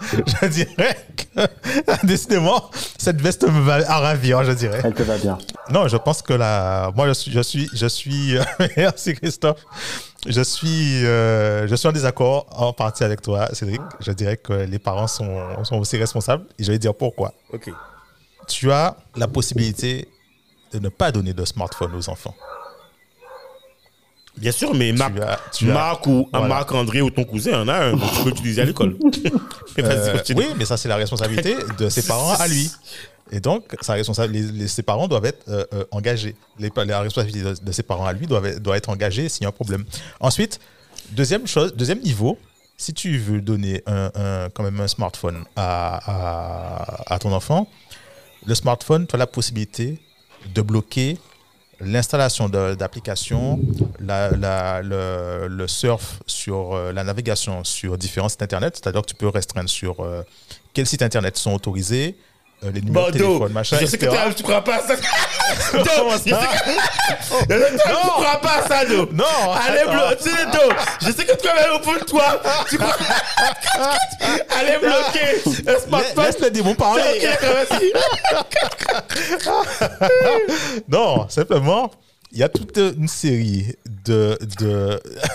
Je 0.00 0.46
dirais 0.46 0.96
que, 1.16 2.06
décidément, 2.06 2.70
cette 2.96 3.20
veste 3.20 3.42
me 3.48 3.60
va 3.60 3.74
à 3.90 3.98
ravir, 3.98 4.44
je 4.44 4.52
dirais. 4.52 4.80
Elle 4.84 4.94
te 4.94 5.02
va 5.02 5.18
bien. 5.18 5.38
Non, 5.70 5.88
je 5.88 5.96
pense 5.96 6.22
que 6.22 6.34
la, 6.34 6.92
moi, 6.94 7.08
je 7.08 7.14
suis, 7.14 7.32
je 7.32 7.40
suis, 7.40 7.68
je 7.72 7.86
suis, 7.86 8.36
merci 8.76 9.14
Christophe. 9.14 9.64
Je 10.24 10.40
suis, 10.40 11.04
euh, 11.04 11.66
je 11.66 11.74
suis 11.74 11.88
en 11.88 11.92
désaccord 11.92 12.46
en 12.52 12.72
partie 12.72 13.02
avec 13.02 13.20
toi, 13.20 13.48
Cédric. 13.52 13.80
Je 13.98 14.12
dirais 14.12 14.36
que 14.36 14.52
les 14.52 14.78
parents 14.78 15.08
sont, 15.08 15.64
sont 15.64 15.78
aussi 15.78 15.96
responsables 15.96 16.44
et 16.60 16.64
je 16.64 16.70
vais 16.70 16.78
dire 16.78 16.94
pourquoi. 16.94 17.32
Ok. 17.52 17.70
Tu 18.46 18.70
as 18.70 18.96
la 19.16 19.26
possibilité 19.26 20.08
de 20.72 20.78
ne 20.78 20.88
pas 20.88 21.10
donner 21.10 21.32
de 21.32 21.44
smartphone 21.44 21.92
aux 21.94 22.08
enfants. 22.08 22.34
Bien 24.36 24.52
sûr, 24.52 24.74
mais 24.74 24.92
Marc, 24.92 25.14
Marc 25.62 26.06
ou 26.06 26.28
Marc-André 26.32 27.00
ou 27.00 27.10
ton 27.10 27.24
cousin 27.24 27.62
en 27.62 27.68
a 27.68 27.86
un, 27.86 27.92
tu 27.96 28.22
peux 28.22 28.30
l'utiliser 28.30 28.62
à 28.62 28.64
l'école. 28.64 28.96
Euh, 29.78 30.18
oui, 30.34 30.46
mais 30.56 30.64
ça, 30.64 30.78
c'est 30.78 30.88
la 30.88 30.96
responsabilité 30.96 31.54
de 31.78 31.90
ses 31.90 32.02
parents 32.02 32.32
à 32.32 32.48
lui. 32.48 32.70
Et 33.30 33.40
donc, 33.40 33.76
sa 33.82 33.94
les, 34.26 34.68
ses 34.68 34.82
parents 34.82 35.06
doivent 35.06 35.26
être 35.26 35.46
euh, 35.48 35.64
euh, 35.74 35.84
engagés. 35.90 36.34
Les, 36.58 36.70
la 36.74 37.00
responsabilité 37.00 37.60
de, 37.62 37.72
ses 37.72 37.82
parents 37.82 38.06
à 38.06 38.14
lui 38.14 38.26
doit, 38.26 38.40
doit 38.58 38.78
être 38.78 38.88
engagée 38.88 39.28
s'il 39.28 39.42
y 39.42 39.44
a 39.44 39.50
un 39.50 39.52
problème. 39.52 39.84
Ensuite, 40.18 40.60
deuxième 41.10 41.46
chose, 41.46 41.74
deuxième 41.76 42.00
niveau, 42.00 42.38
si 42.78 42.94
tu 42.94 43.18
veux 43.18 43.42
donner 43.42 43.82
un, 43.86 44.48
quand 44.54 44.62
même 44.62 44.80
un 44.80 44.88
smartphone 44.88 45.44
à, 45.56 47.10
à, 47.10 47.14
à 47.14 47.18
ton 47.18 47.34
enfant, 47.34 47.68
le 48.46 48.54
smartphone, 48.54 49.06
tu 49.06 49.14
as 49.14 49.18
la 49.18 49.26
possibilité 49.26 50.00
de 50.54 50.62
bloquer 50.62 51.18
l'installation 51.80 52.48
d'applications, 52.48 53.60
le, 54.00 55.48
le, 55.48 55.66
surf 55.68 56.20
sur 56.26 56.74
euh, 56.74 56.92
la 56.92 57.04
navigation 57.04 57.64
sur 57.64 57.98
différents 57.98 58.28
sites 58.28 58.42
internet, 58.42 58.80
c'est-à-dire 58.80 59.02
que 59.02 59.08
tu 59.08 59.14
peux 59.14 59.28
restreindre 59.28 59.68
sur 59.68 60.00
euh, 60.00 60.22
quels 60.72 60.86
sites 60.86 61.02
internet 61.02 61.36
sont 61.36 61.52
autorisés, 61.52 62.16
euh, 62.64 62.70
les 62.72 62.80
numéros 62.80 63.10
de 63.10 63.18
téléphone, 63.18 63.52
machin. 63.52 63.76
Je 63.80 63.86
sais 63.86 63.98
que 63.98 64.32
tu 64.32 64.42
crois 64.42 64.64
pas 64.64 64.76
à 64.76 64.80
ça. 64.80 64.94
non, 65.74 65.82
je 66.12 66.18
sais 66.18 66.30
que 66.30 67.72
tu 67.72 68.08
crois 68.08 68.40
pas 68.40 68.62
à 68.64 68.66
ça, 68.66 68.84
Do. 68.86 69.08
Non. 69.12 69.24
Allez, 69.52 69.84
bloquer, 69.84 70.46
Do. 70.52 70.74
Je 71.02 71.12
sais 71.12 71.26
que 71.26 71.36
tu 71.36 71.48
au 71.48 71.78
bout 71.80 71.98
de 71.98 72.04
toi. 72.04 72.40
Tu 72.70 72.78
crois. 72.78 72.96
Allez, 74.58 74.78
bloquer. 74.78 75.42
Laisse-le 75.66 75.90
dire, 76.56 76.64
mon 76.64 76.74
parent. 76.74 76.96
non, 80.88 81.28
simplement, 81.28 81.90
il 82.32 82.38
y 82.38 82.42
a 82.42 82.48
toute 82.48 82.76
une 82.76 83.08
série 83.08 83.74
de 84.04 84.38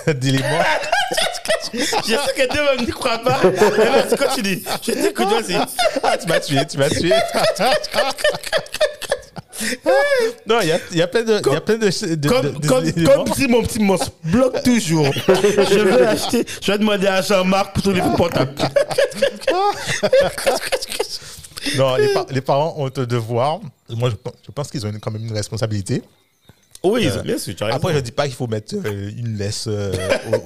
d'éléments. 0.14 0.64
Je 1.74 1.80
sais 1.80 2.34
que 2.36 2.52
Dieu 2.52 2.86
ne 2.86 2.92
croit 2.92 3.20
pas. 3.20 3.40
Vas-y, 3.40 4.18
continue. 4.18 4.64
Je 4.82 4.92
t'écoute, 4.92 5.28
vas-y. 5.28 5.56
Ah, 6.04 6.18
tu 6.18 6.28
m'as 6.28 6.40
tué, 6.40 6.66
tu 6.68 6.78
m'as 6.78 6.90
tué. 6.90 7.12
non, 10.48 10.60
il 10.62 10.68
y 10.68 10.72
a, 10.72 10.80
y 10.94 11.02
a 11.02 11.08
plein 11.08 11.24
de. 11.24 11.34
y 11.34 11.56
a 11.56 11.62
plein 11.62 11.78
de, 11.78 12.16
de 12.16 12.28
comme, 12.30 12.52
de, 12.60 12.68
comme, 12.68 12.92
comme 13.06 13.34
si 13.36 13.48
mon 13.48 13.64
petit 13.64 13.80
monstre 13.80 14.12
bloque 14.24 14.64
toujours. 14.64 15.12
je 15.28 15.80
vais 15.80 16.06
acheter. 16.06 16.46
Je 16.62 16.72
vais 16.72 16.78
demander 16.78 17.08
à 17.08 17.22
Jean-Marc 17.22 17.82
pour 17.82 17.92
livre 17.92 18.16
portable. 18.16 18.54
non, 21.78 21.96
les, 21.96 22.14
les, 22.32 22.42
parents 22.42 22.76
ont 22.78 22.88
un 22.88 23.06
devoir. 23.06 23.60
Moi, 23.90 24.10
je, 24.10 24.16
je 24.46 24.52
pense 24.52 24.70
qu'ils 24.70 24.86
ont 24.86 24.92
quand 25.00 25.12
même 25.12 25.26
une 25.26 25.34
responsabilité 25.34 26.02
oui, 26.84 27.08
euh, 27.08 27.22
bien 27.22 27.38
sûr, 27.38 27.54
Après, 27.70 27.94
je 27.94 27.98
ne 27.98 28.02
dis 28.02 28.12
pas 28.12 28.26
qu'il 28.26 28.36
faut 28.36 28.48
mettre 28.48 28.76
euh, 28.76 29.12
une 29.16 29.38
laisse 29.38 29.66
euh, 29.68 29.94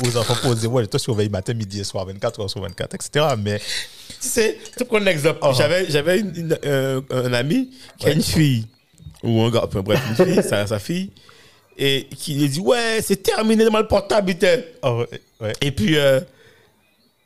aux, 0.06 0.18
enfants 0.18 0.36
pour 0.42 0.54
dire, 0.54 0.72
ouais, 0.72 0.86
toi, 0.86 1.00
surveille 1.00 1.30
matin, 1.30 1.54
midi 1.54 1.80
et 1.80 1.86
soir, 1.86 2.06
24 2.06 2.42
heures 2.42 2.50
sur 2.50 2.62
24, 2.62 2.94
etc. 2.96 3.26
Mais. 3.42 3.60
Tu 3.60 4.28
sais, 4.28 4.58
tu 4.78 4.84
prends 4.86 4.98
un 4.98 5.06
exemple. 5.06 5.40
Uh-huh. 5.42 5.56
J'avais, 5.56 5.90
j'avais 5.90 6.24
un 7.12 7.34
ami 7.34 7.70
qui 7.98 8.08
a 8.08 8.12
une 8.12 8.22
fille, 8.22 8.68
ou 9.26 9.42
un 9.42 9.52
gars, 9.52 9.64
enfin 9.66 9.82
bref, 9.82 10.00
une 10.10 10.26
fille, 10.26 10.44
sa, 10.44 10.68
sa 10.68 10.80
fille. 10.80 11.10
et 11.78 12.08
qui 12.16 12.36
lui 12.36 12.48
dit 12.48 12.60
Ouais, 12.60 13.00
c'est 13.02 13.22
terminé 13.22 13.66
le 13.66 13.88
portable. 13.88 14.36
Oh, 14.84 15.04
ouais. 15.42 15.54
Et 15.62 15.72
puis, 15.72 15.98
euh, 15.98 16.22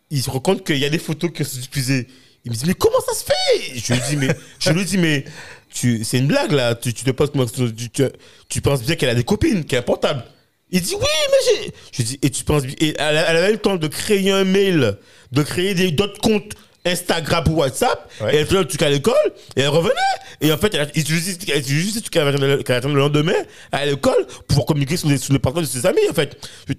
il 0.10 0.22
se 0.22 0.30
rend 0.30 0.40
compte 0.40 0.66
qu'il 0.66 0.78
y 0.78 0.86
a 0.86 0.90
des 0.90 1.00
photos 1.00 1.32
qui 1.32 1.46
sont 1.46 1.60
diffusées. 1.60 2.08
Il 2.46 2.52
me 2.52 2.56
dit 2.58 2.66
Mais 2.66 2.74
comment 2.74 3.00
ça 3.06 3.14
se 3.14 3.24
fait? 3.26 3.80
Je 3.80 3.94
lui 3.94 4.02
dis 4.10 4.16
Mais, 4.16 4.36
je 4.60 4.70
lui 4.72 4.86
dis, 4.86 4.98
mais 4.98 5.26
tu, 5.74 6.04
c'est 6.04 6.18
une 6.18 6.28
blague 6.28 6.52
là. 6.52 6.74
Tu, 6.76 6.94
tu 6.94 7.04
te 7.04 7.12
poses 7.12 7.32
tu, 7.32 7.90
tu, 7.90 8.04
tu 8.48 8.62
penses 8.62 8.82
bien 8.82 8.96
qu'elle 8.96 9.10
a 9.10 9.16
des 9.16 9.24
copines, 9.24 9.66
qu'elle 9.66 9.80
a 9.80 9.82
un 9.82 9.86
portable. 9.86 10.24
Il 10.72 10.82
dit 10.82 10.96
oui, 10.96 11.06
mais 11.32 11.38
j'ai. 11.64 11.74
Je 11.92 12.02
dis 12.04 12.20
et 12.22 12.30
tu 12.30 12.44
penses 12.44 12.64
et 12.64 12.96
elle, 12.98 13.24
elle 13.28 13.38
avait 13.38 13.50
eu 13.50 13.54
le 13.54 13.58
temps 13.58 13.76
de 13.76 13.88
créer 13.88 14.32
un 14.32 14.44
mail, 14.44 14.98
de 15.32 15.44
créer 15.44 15.92
d'autres 15.92 16.20
comptes 16.22 16.54
Instagram 16.90 17.44
ou 17.50 17.56
WhatsApp. 17.56 18.12
Ouais. 18.22 18.36
Et 18.36 18.38
elle 18.40 18.46
faisait 18.46 18.60
le 18.60 18.66
truc 18.66 18.82
à 18.82 18.90
l'école 18.90 19.16
et 19.56 19.62
elle 19.62 19.70
revenait. 19.70 19.94
Et 20.42 20.52
en 20.52 20.58
fait, 20.58 20.74
elle 20.74 20.92
elle 20.94 21.00
utilisait 21.00 22.00
ce 22.00 22.00
truc 22.00 22.16
le 22.16 22.94
lendemain 22.94 23.34
à 23.72 23.86
l'école 23.86 24.26
pour 24.48 24.66
communiquer 24.66 24.98
sur 24.98 25.10
les, 25.10 25.18
sur 25.18 25.34
les 25.34 25.40
portables 25.40 25.66
de 25.66 25.72
ses 25.72 25.86
amis. 25.86 26.00
En 26.10 26.14
fait, 26.14 26.38
je, 26.68 26.74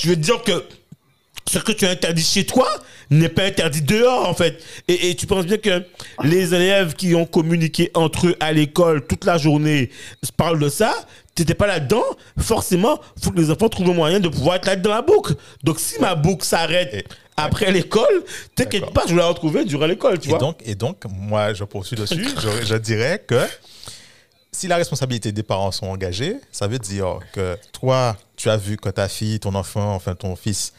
je 0.00 0.08
veux 0.08 0.16
dire 0.16 0.42
que 0.42 0.64
ce 1.50 1.58
que 1.58 1.72
tu 1.72 1.86
as 1.86 1.90
interdit 1.90 2.22
chez 2.22 2.46
toi 2.46 2.68
n'est 3.10 3.28
pas 3.28 3.44
interdit 3.44 3.82
dehors, 3.82 4.28
en 4.28 4.34
fait. 4.34 4.62
Et, 4.88 5.10
et 5.10 5.14
tu 5.14 5.26
penses 5.26 5.44
bien 5.44 5.58
que 5.58 5.82
les 6.22 6.54
élèves 6.54 6.94
qui 6.94 7.14
ont 7.14 7.26
communiqué 7.26 7.90
entre 7.94 8.28
eux 8.28 8.36
à 8.40 8.52
l'école 8.52 9.06
toute 9.06 9.24
la 9.24 9.38
journée 9.38 9.90
parlent 10.36 10.60
de 10.60 10.68
ça. 10.68 10.94
T'étais 11.34 11.54
pas 11.54 11.66
là-dedans, 11.66 12.04
forcément, 12.38 13.00
faut 13.22 13.30
que 13.30 13.38
les 13.38 13.50
enfants 13.50 13.68
trouvent 13.70 13.86
le 13.86 13.94
moyen 13.94 14.20
de 14.20 14.28
pouvoir 14.28 14.56
être 14.56 14.66
là 14.66 14.76
dans 14.76 14.90
la 14.90 15.00
boucle. 15.02 15.34
Donc, 15.64 15.80
si 15.80 15.98
ma 15.98 16.14
boucle 16.14 16.44
s'arrête 16.44 17.06
après 17.38 17.72
l'école, 17.72 18.22
t'inquiète 18.54 18.90
pas, 18.92 19.04
je 19.06 19.14
vais 19.14 19.20
la 19.20 19.28
retrouver 19.28 19.64
durant 19.64 19.86
l'école, 19.86 20.18
tu 20.18 20.28
Et 20.28 20.30
vois. 20.30 20.38
donc, 20.38 20.58
et 20.66 20.74
donc, 20.74 21.04
moi, 21.08 21.54
je 21.54 21.64
poursuis 21.64 21.96
dessus. 21.96 22.28
je, 22.42 22.66
je 22.66 22.74
dirais 22.76 23.24
que 23.26 23.40
si 24.52 24.68
la 24.68 24.76
responsabilité 24.76 25.32
des 25.32 25.42
parents 25.42 25.70
sont 25.72 25.86
engagées, 25.86 26.36
ça 26.52 26.66
veut 26.66 26.78
dire 26.78 27.18
que 27.32 27.56
toi, 27.72 28.16
tu 28.36 28.50
as 28.50 28.58
vu 28.58 28.76
que 28.76 28.90
ta 28.90 29.08
fille, 29.08 29.40
ton 29.40 29.54
enfant, 29.54 29.94
enfin 29.94 30.14
ton 30.14 30.36
fils, 30.36 30.74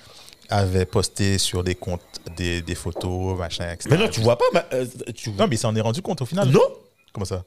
avait 0.49 0.85
posté 0.85 1.39
sur 1.39 1.63
des 1.63 1.73
comptes 1.73 2.01
des, 2.37 2.61
des 2.61 2.75
photos, 2.75 3.35
machin, 3.39 3.71
etc. 3.71 3.87
mais 3.89 3.97
non, 3.97 4.07
tu 4.07 4.21
vois 4.21 4.37
pas, 4.37 4.45
ma- 4.53 4.65
euh, 4.73 4.85
tu 5.15 5.31
Non, 5.31 5.47
mais 5.47 5.55
il 5.55 5.57
s'en 5.57 5.75
est 5.75 5.81
rendu 5.81 6.03
compte 6.03 6.21
au 6.21 6.25
final. 6.25 6.49
Non 6.49 6.61
Comment 7.11 7.25
ça? 7.25 7.43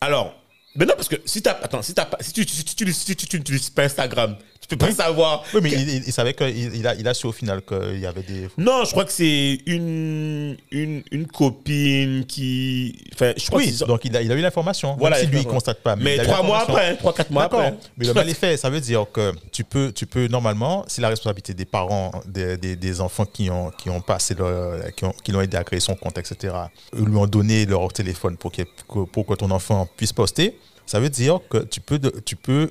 Alors, 0.00 0.32
mais 0.74 0.86
non, 0.86 0.94
parce 0.96 1.08
que 1.08 1.16
si 1.24 1.42
t'as, 1.42 1.52
attends, 1.62 1.82
si 1.82 1.92
pas, 1.94 2.08
si 2.20 2.32
tu, 2.32 2.46
si 2.48 2.64
tu, 2.64 2.92
si 2.92 3.14
tu, 3.16 3.36
n'utilises 3.38 3.70
pas 3.70 3.82
Instagram, 3.84 4.36
tu 4.60 4.68
peux 4.68 4.76
pas 4.76 4.92
savoir. 4.92 5.42
Oui, 5.52 5.60
mais 5.62 5.70
que- 5.70 5.76
il, 5.76 6.12
savait 6.12 6.32
qu'il 6.34 6.74
il 6.74 6.86
a, 6.86 6.94
il 6.94 7.06
a 7.06 7.12
su 7.14 7.26
au 7.26 7.32
final 7.32 7.60
qu'il 7.62 7.98
y 7.98 8.06
avait 8.06 8.22
des. 8.22 8.48
Non, 8.56 8.84
je 8.84 8.90
crois 8.92 9.04
que 9.04 9.12
c'est 9.12 9.58
une, 9.66 10.56
une, 10.70 11.02
une 11.10 11.26
copine 11.26 12.24
qui. 12.26 12.96
Enfin, 13.12 13.32
je 13.36 13.46
crois 13.48 13.58
Oui, 13.60 13.76
que 13.78 13.84
donc 13.84 14.04
il 14.04 14.16
a, 14.16 14.22
il 14.22 14.30
a 14.32 14.34
eu 14.34 14.40
l'information. 14.40 14.96
Voilà, 14.98 15.16
si 15.16 15.26
lui, 15.26 15.30
il 15.30 15.34
l'information. 15.36 15.54
constate 15.54 15.82
pas. 15.82 15.96
Mais 15.96 16.16
trois 16.22 16.42
mois 16.42 16.60
après, 16.60 16.96
trois, 16.96 17.12
quatre 17.12 17.30
mois 17.30 17.44
après. 17.44 17.74
Mais 17.98 18.06
le 18.06 18.14
mal 18.14 18.28
est 18.28 18.34
fait. 18.34 18.56
Ça 18.56 18.70
veut 18.70 18.80
dire 18.80 19.04
que 19.12 19.32
tu 19.50 19.64
peux, 19.64 19.92
tu 19.92 20.06
peux 20.06 20.26
normalement, 20.28 20.84
si 20.88 21.00
la 21.00 21.08
responsabilité 21.08 21.54
des 21.54 21.64
parents, 21.66 22.12
des, 22.26 22.56
des, 22.56 22.76
des 22.76 23.00
enfants 23.00 23.26
qui 23.26 23.50
ont, 23.50 23.70
qui 23.70 23.90
ont 23.90 24.00
passé 24.00 24.34
leur, 24.34 24.94
qui 24.94 25.04
ont, 25.04 25.12
qui 25.22 25.32
l'ont 25.32 25.40
aidé 25.42 25.56
à 25.56 25.64
créer 25.64 25.80
son 25.80 25.94
compte, 25.96 26.16
etc., 26.18 26.54
lui 26.96 27.16
ont 27.16 27.26
donné 27.26 27.66
leur 27.66 27.92
téléphone 27.92 28.36
pour, 28.36 28.52
que- 28.52 28.62
pour 29.12 29.26
que 29.26 29.34
ton 29.34 29.50
enfant 29.50 29.88
puisse 29.96 30.12
poster, 30.12 30.56
ça 30.86 31.00
veut 31.00 31.10
dire 31.10 31.40
que 31.50 31.58
tu 31.58 31.80
peux, 31.80 31.98
de- 31.98 32.14
tu 32.24 32.36
peux 32.36 32.70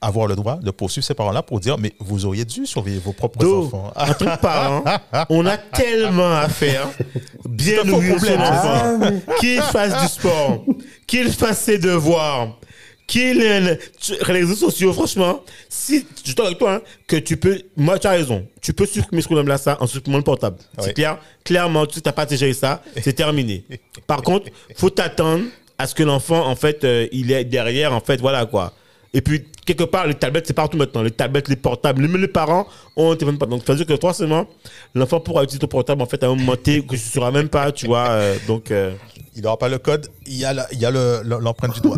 avoir 0.00 0.26
le 0.26 0.34
droit 0.34 0.56
de 0.56 0.70
poursuivre 0.72 1.06
ces 1.06 1.14
parents-là 1.14 1.42
pour 1.42 1.60
dire, 1.60 1.78
mais 1.78 1.92
vous 2.00 2.24
auriez 2.26 2.44
dû 2.44 2.66
surveiller 2.66 2.98
vos 2.98 3.12
propres 3.12 3.38
Do, 3.38 3.66
enfants. 3.66 3.92
en 3.94 4.06
tant 4.14 4.36
que 4.36 4.40
parent, 4.40 4.84
on 5.28 5.46
a 5.46 5.56
tellement 5.56 6.32
à 6.34 6.48
faire. 6.48 6.88
Bien 7.48 7.84
nourrir 7.84 8.14
son 8.14 8.26
problème, 8.26 8.40
enfant. 8.40 9.00
Ah. 9.28 9.34
Qu'il 9.38 9.60
fasse 9.62 10.02
du 10.02 10.08
sport, 10.08 10.64
qu'il 11.06 11.30
fasse 11.32 11.60
ses 11.60 11.78
devoirs, 11.78 12.58
qu'il 13.06 13.38
les 13.38 13.78
réseaux 14.22 14.56
sociaux, 14.56 14.92
franchement, 14.92 15.40
si 15.68 16.04
je 16.24 16.30
d'accord 16.30 16.46
avec 16.46 16.58
toi, 16.58 16.74
hein, 16.74 16.80
que 17.06 17.16
tu 17.16 17.36
peux, 17.36 17.60
moi 17.76 17.98
tu 17.98 18.06
as 18.08 18.10
raison, 18.10 18.44
tu 18.60 18.72
peux 18.72 18.86
supprimer 18.86 19.22
ce 19.22 19.28
qu'on 19.28 19.40
là 19.42 19.58
ça 19.58 19.76
en 19.80 19.86
supprimant 19.86 20.18
le 20.18 20.24
portable. 20.24 20.56
C'est 20.80 20.94
clair, 20.94 21.18
clairement, 21.44 21.86
tu 21.86 22.00
n'as 22.04 22.12
pas 22.12 22.22
à 22.22 22.34
gérer 22.34 22.54
ça, 22.54 22.82
c'est 23.02 23.12
terminé. 23.12 23.64
Par 24.08 24.22
contre, 24.22 24.46
faut 24.76 24.90
t'attendre 24.90 25.44
à 25.82 25.86
ce 25.86 25.94
que 25.94 26.02
l'enfant, 26.02 26.46
en 26.46 26.54
fait, 26.56 26.84
euh, 26.84 27.06
il 27.12 27.32
est 27.32 27.44
derrière, 27.44 27.92
en 27.92 28.00
fait, 28.00 28.20
voilà 28.20 28.46
quoi. 28.46 28.72
Et 29.14 29.20
puis, 29.20 29.44
quelque 29.66 29.84
part, 29.84 30.06
les 30.06 30.14
tablettes, 30.14 30.46
c'est 30.46 30.52
partout 30.54 30.78
maintenant. 30.78 31.02
Les 31.02 31.10
tablettes, 31.10 31.48
les 31.48 31.56
portables, 31.56 32.00
même 32.02 32.16
les 32.20 32.28
parents 32.28 32.66
ont 32.96 33.10
un 33.12 33.16
téléphone 33.16 33.36
portable. 33.38 33.58
Donc, 33.58 33.66
ça 33.66 33.72
veut 33.74 33.84
dire 33.84 33.86
que 33.94 34.00
forcément, 34.00 34.46
l'enfant 34.94 35.20
pourra 35.20 35.42
utiliser 35.42 35.58
ton 35.58 35.66
portable, 35.66 36.00
en 36.00 36.06
fait, 36.06 36.22
à 36.22 36.28
un 36.28 36.34
moment 36.34 36.56
T 36.56 36.80
que 36.82 36.88
tu 36.88 36.94
ne 36.94 36.98
sauras 36.98 37.30
même 37.30 37.48
pas, 37.50 37.72
tu 37.72 37.86
vois. 37.86 38.08
euh, 38.08 38.36
donc, 38.46 38.70
euh, 38.70 38.92
Il 39.36 39.42
n'aura 39.42 39.58
pas 39.58 39.68
le 39.70 39.78
code, 39.78 40.08
il 40.26 40.36
y 40.36 40.44
a 40.44 40.52
la- 40.52 40.66
il 40.72 40.78
y 40.78 40.84
a 40.86 40.90
le- 40.90 41.22
le- 41.24 41.38
l'empreinte 41.40 41.74
du 41.74 41.80
doigt. 41.80 41.96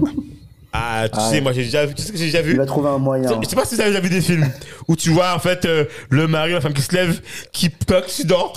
ah, 0.73 1.05
tu 1.09 1.19
Ah 1.21 1.29
sais, 1.29 1.35
ouais. 1.37 1.41
moi, 1.41 1.53
j'ai 1.53 1.65
déjà 1.65 1.85
vu, 1.85 1.95
tu 1.95 2.01
sais 2.03 2.09
ce 2.09 2.13
que 2.13 2.19
j'ai 2.19 2.27
déjà 2.27 2.41
Il 2.41 2.47
vu? 2.47 2.57
va 2.57 2.65
trouver 2.67 2.89
un 2.91 2.99
moyen. 2.99 3.29
Je 3.43 3.49
sais 3.49 3.57
pas 3.57 3.65
si 3.65 3.75
vous 3.75 3.81
avez 3.81 3.91
déjà 3.91 4.01
vu 4.01 4.09
des 4.09 4.21
films 4.21 4.49
où 4.89 4.95
tu 4.97 5.11
vois, 5.11 5.35
en 5.35 5.39
fait, 5.41 5.65
euh, 5.65 5.85
le 6.11 6.27
mari, 6.29 6.53
la 6.53 6.61
femme 6.61 6.73
qui 6.75 6.83
se 6.83 6.93
lève, 6.95 7.21
qui 7.53 7.69
puck, 7.71 8.05
dort, 8.25 8.55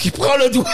qui 0.00 0.10
prend 0.10 0.36
le 0.36 0.48
doigt, 0.50 0.64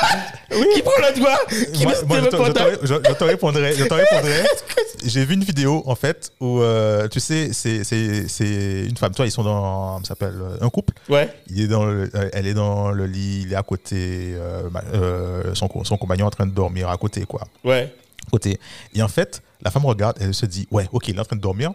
qui 0.75 0.83
prend 0.83 0.93
le 0.99 1.19
doigt, 1.19 1.39
qui 1.73 1.83
Moi, 1.85 1.93
met 2.03 2.07
moi, 2.07 2.17
le 2.19 2.25
je, 2.25 2.29
te, 2.29 2.37
je 2.37 2.43
portable. 2.43 2.79
te- 2.79 2.87
je- 2.87 2.95
je 3.09 3.13
te 3.15 3.25
répondrai. 3.25 3.75
Je 3.77 3.85
te 3.85 3.95
répondrai. 3.95 4.43
J'ai 5.05 5.25
vu 5.25 5.35
une 5.35 5.45
vidéo 5.45 5.83
en 5.87 5.95
fait 5.95 6.33
où 6.41 6.61
euh, 6.61 7.07
tu 7.09 7.21
sais, 7.21 7.51
c'est 7.53 7.85
c'est 7.85 8.29
c'est 8.29 8.87
une 8.89 8.97
femme. 8.97 9.15
Toi, 9.15 9.27
ils 9.27 9.31
sont 9.31 9.43
dans, 9.45 9.99
ça 9.99 10.09
s'appelle 10.09 10.37
euh, 10.41 10.57
un 10.61 10.69
couple. 10.71 10.95
Ouais. 11.09 11.33
Il 11.49 11.61
est 11.63 11.67
dans, 11.69 11.85
le- 11.85 12.11
euh, 12.15 12.31
elle 12.33 12.47
est 12.47 12.55
dans 12.55 12.91
le 12.91 13.07
lit, 13.07 13.43
il 13.47 13.53
est 13.53 13.57
à 13.57 13.63
côté, 13.63 14.33
euh, 14.35 14.63
euh, 14.95 15.55
son 15.55 15.69
son 15.85 15.97
compagnon 15.97 16.27
en 16.27 16.31
train 16.31 16.47
de 16.47 16.53
dormir 16.53 16.89
à 16.89 16.97
côté 16.97 17.25
quoi. 17.27 17.43
Ouais. 17.65 17.93
Côté. 18.31 18.59
Et 18.95 19.03
en 19.03 19.09
fait, 19.09 19.43
la 19.63 19.71
femme 19.71 19.85
regarde, 19.87 20.17
elle 20.21 20.35
se 20.35 20.47
dit, 20.47 20.67
ouais, 20.73 20.89
ok, 20.93 21.09
il 21.09 21.17
est 21.17 21.21
en 21.21 21.25
train 21.25 21.37
de 21.37 21.41
dormir. 21.43 21.73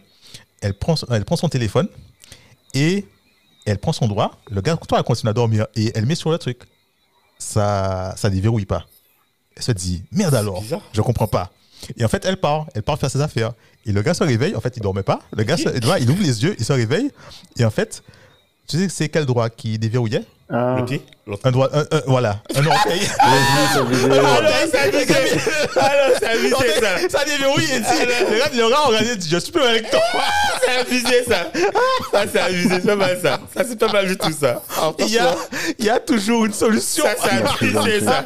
Elle 0.62 0.74
prend, 0.74 0.96
son- 0.96 1.08
elle 1.12 1.24
prend 1.26 1.36
son 1.38 1.48
téléphone 1.50 1.88
et 2.74 3.06
elle 3.66 3.78
prend 3.78 3.94
son 3.94 4.08
doigt. 4.08 4.32
Le 4.50 4.62
gars, 4.62 4.76
toi, 4.88 4.98
elle 4.98 5.04
continue 5.04 5.30
à 5.30 5.34
dormir 5.34 5.68
et 5.76 5.92
elle 5.96 6.06
met 6.06 6.16
sur 6.16 6.32
le 6.32 6.38
truc. 6.38 6.60
Ça, 7.42 8.14
ça 8.18 8.30
déverrouille 8.30 8.66
pas. 8.66 8.86
Elle 9.56 9.64
se 9.64 9.72
dit, 9.72 10.04
merde 10.12 10.36
alors, 10.36 10.64
je 10.94 11.02
comprends 11.02 11.28
pas. 11.28 11.52
Et 11.98 12.06
en 12.06 12.08
fait, 12.08 12.24
elle 12.26 12.38
part, 12.38 12.68
elle 12.76 12.84
part 12.84 13.00
faire 13.00 13.10
ses 13.10 13.20
affaires. 13.22 13.54
Et 13.88 13.92
le 13.92 14.02
gars 14.04 14.14
se 14.14 14.24
réveille, 14.24 14.56
en 14.56 14.62
fait, 14.62 14.78
il 14.78 14.82
dormait 14.84 15.02
pas. 15.02 15.20
Le 15.36 15.44
gars, 15.44 15.58
se- 15.58 15.70
il 16.00 16.10
ouvre 16.12 16.22
les 16.22 16.44
yeux, 16.44 16.56
il 16.60 16.64
se 16.64 16.72
réveille. 16.74 17.12
Et 17.58 17.66
en 17.66 17.72
fait, 17.72 18.04
tu 18.68 18.78
sais, 18.78 18.90
c'est 18.90 19.10
quel 19.10 19.26
droit 19.26 19.50
qui 19.50 19.80
déverrouillait? 19.80 20.24
Ah, 20.54 20.76
Le 20.80 20.86
pied. 20.86 21.02
Un 21.46 21.52
droit, 21.52 21.70
un- 21.72 21.80
un- 21.96 22.02
voilà, 22.08 22.42
un 22.56 22.66
orteil. 22.66 23.02
Ah 23.20 23.30
non, 23.30 23.36
ça. 26.20 26.28
Ah 26.28 26.32
abusé 26.32 26.80
ça. 26.82 27.10
ça 27.20 27.26
déverrouille 27.26 27.64
et 27.64 27.80
dit, 27.80 28.06
le 28.32 28.38
gars, 28.38 28.50
le 28.54 28.70
gars, 28.70 28.78
regardez, 28.86 29.16
dit, 29.16 29.30
je 29.30 29.38
suis 29.38 29.52
plus 29.52 29.64
avec 29.64 29.90
toi. 29.90 30.00
C'est 30.62 30.78
abusé 30.82 31.24
ça. 31.24 31.52
Ça 32.12 32.24
c'est 32.32 32.40
abusé, 32.40 32.70
c'est 32.70 32.86
pas 32.86 32.96
mal 32.96 33.20
ça. 33.22 33.40
Ça 33.56 33.64
c'est 33.68 33.80
pas 33.80 33.92
mal 33.92 34.08
du 34.08 34.18
tout 34.18 34.32
ça. 34.38 34.62
Ah, 34.78 34.92
Il 35.00 35.08
y 35.10 35.20
a, 35.20 35.36
il 35.80 35.86
y 35.86 35.90
a 35.90 36.00
toujours 36.00 36.46
une 36.46 36.54
solution. 36.54 37.06
Ça 37.06 37.16
c'est 37.24 37.66
abusé 37.66 38.02
ça. 38.06 38.26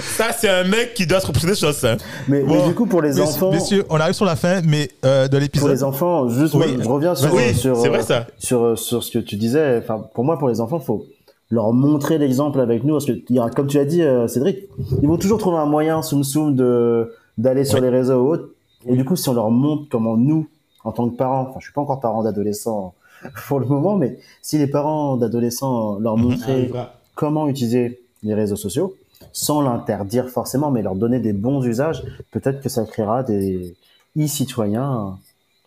Ça 0.00 0.32
c'est 0.32 0.48
un 0.48 0.64
mec 0.64 0.94
qui 0.94 1.06
doit 1.06 1.20
se 1.20 1.26
reposer 1.26 1.54
sur 1.54 1.72
ça. 1.72 1.96
Mais, 2.28 2.42
mais 2.42 2.66
du 2.66 2.74
coup, 2.74 2.86
pour 2.86 3.02
les 3.02 3.08
Messieurs- 3.10 3.24
enfants, 3.24 3.50
Messieurs, 3.52 3.84
on 3.90 3.96
arrive 3.96 4.14
sur 4.14 4.24
la 4.24 4.36
fin 4.36 4.60
mais, 4.62 4.88
euh, 5.04 5.24
de 5.24 5.30
pour 5.30 5.40
l'épisode. 5.40 5.70
les 5.70 5.84
enfants, 5.84 6.28
juste, 6.28 6.54
Oui. 6.54 6.72
moi, 6.74 6.82
je 6.84 6.88
reviens 6.88 7.14
sur, 7.14 7.34
Oui, 7.34 7.54
sur, 7.54 7.76
c'est 7.76 7.88
vrai, 7.88 8.02
ça. 8.02 8.26
sur, 8.38 8.78
sur 8.78 9.02
ce 9.02 9.10
que 9.10 9.18
tu 9.18 9.36
disais. 9.36 9.78
Enfin, 9.78 10.04
pour 10.14 10.24
moi, 10.24 10.38
pour 10.38 10.48
les 10.48 10.60
enfants, 10.60 10.78
faut 10.80 11.06
leur 11.50 11.72
montrer 11.72 12.16
l'exemple 12.18 12.60
avec 12.60 12.84
nous, 12.84 12.94
parce 12.94 13.04
que, 13.06 13.12
il 13.28 13.42
comme 13.54 13.66
tu 13.66 13.78
as 13.78 13.84
dit, 13.84 14.02
euh, 14.02 14.26
Cédric, 14.28 14.60
ils 15.02 15.08
vont 15.08 15.18
toujours 15.18 15.38
trouver 15.38 15.58
un 15.58 15.66
moyen, 15.66 16.00
soum 16.02 16.24
soum, 16.24 16.54
de, 16.56 17.12
d'aller 17.36 17.64
sur 17.64 17.78
Oui. 17.78 17.84
les 17.84 17.90
réseaux 17.90 18.22
ou 18.22 18.28
autres. 18.32 18.48
Et 18.86 18.96
du 18.96 19.04
coup, 19.04 19.16
si 19.16 19.28
on 19.28 19.34
leur 19.34 19.50
montre 19.50 19.84
comment 19.90 20.16
nous, 20.16 20.48
en 20.84 20.92
tant 20.92 21.08
que 21.08 21.14
parents, 21.16 21.42
enfin, 21.50 21.58
je 21.60 21.64
suis 21.66 21.72
pas 21.74 21.80
encore 21.82 22.00
parent 22.00 22.22
d'adolescents 22.22 22.94
pour 23.46 23.60
le 23.60 23.66
moment, 23.66 23.96
mais 23.96 24.18
si 24.40 24.58
les 24.58 24.66
parents 24.66 25.16
d'adolescents 25.16 25.98
leur 26.00 26.16
Mhm. 26.16 26.22
montraient 26.24 26.70
comment 27.14 27.46
utiliser 27.48 28.00
les 28.22 28.34
réseaux 28.34 28.56
sociaux, 28.56 28.94
sans 29.32 29.60
l'interdire 29.60 30.28
forcément, 30.28 30.70
mais 30.70 30.82
leur 30.82 30.94
donner 30.94 31.20
des 31.20 31.32
bons 31.32 31.64
usages, 31.64 32.02
peut-être 32.30 32.60
que 32.60 32.68
ça 32.68 32.84
créera 32.84 33.22
des 33.22 33.76
e-citoyens 34.18 35.18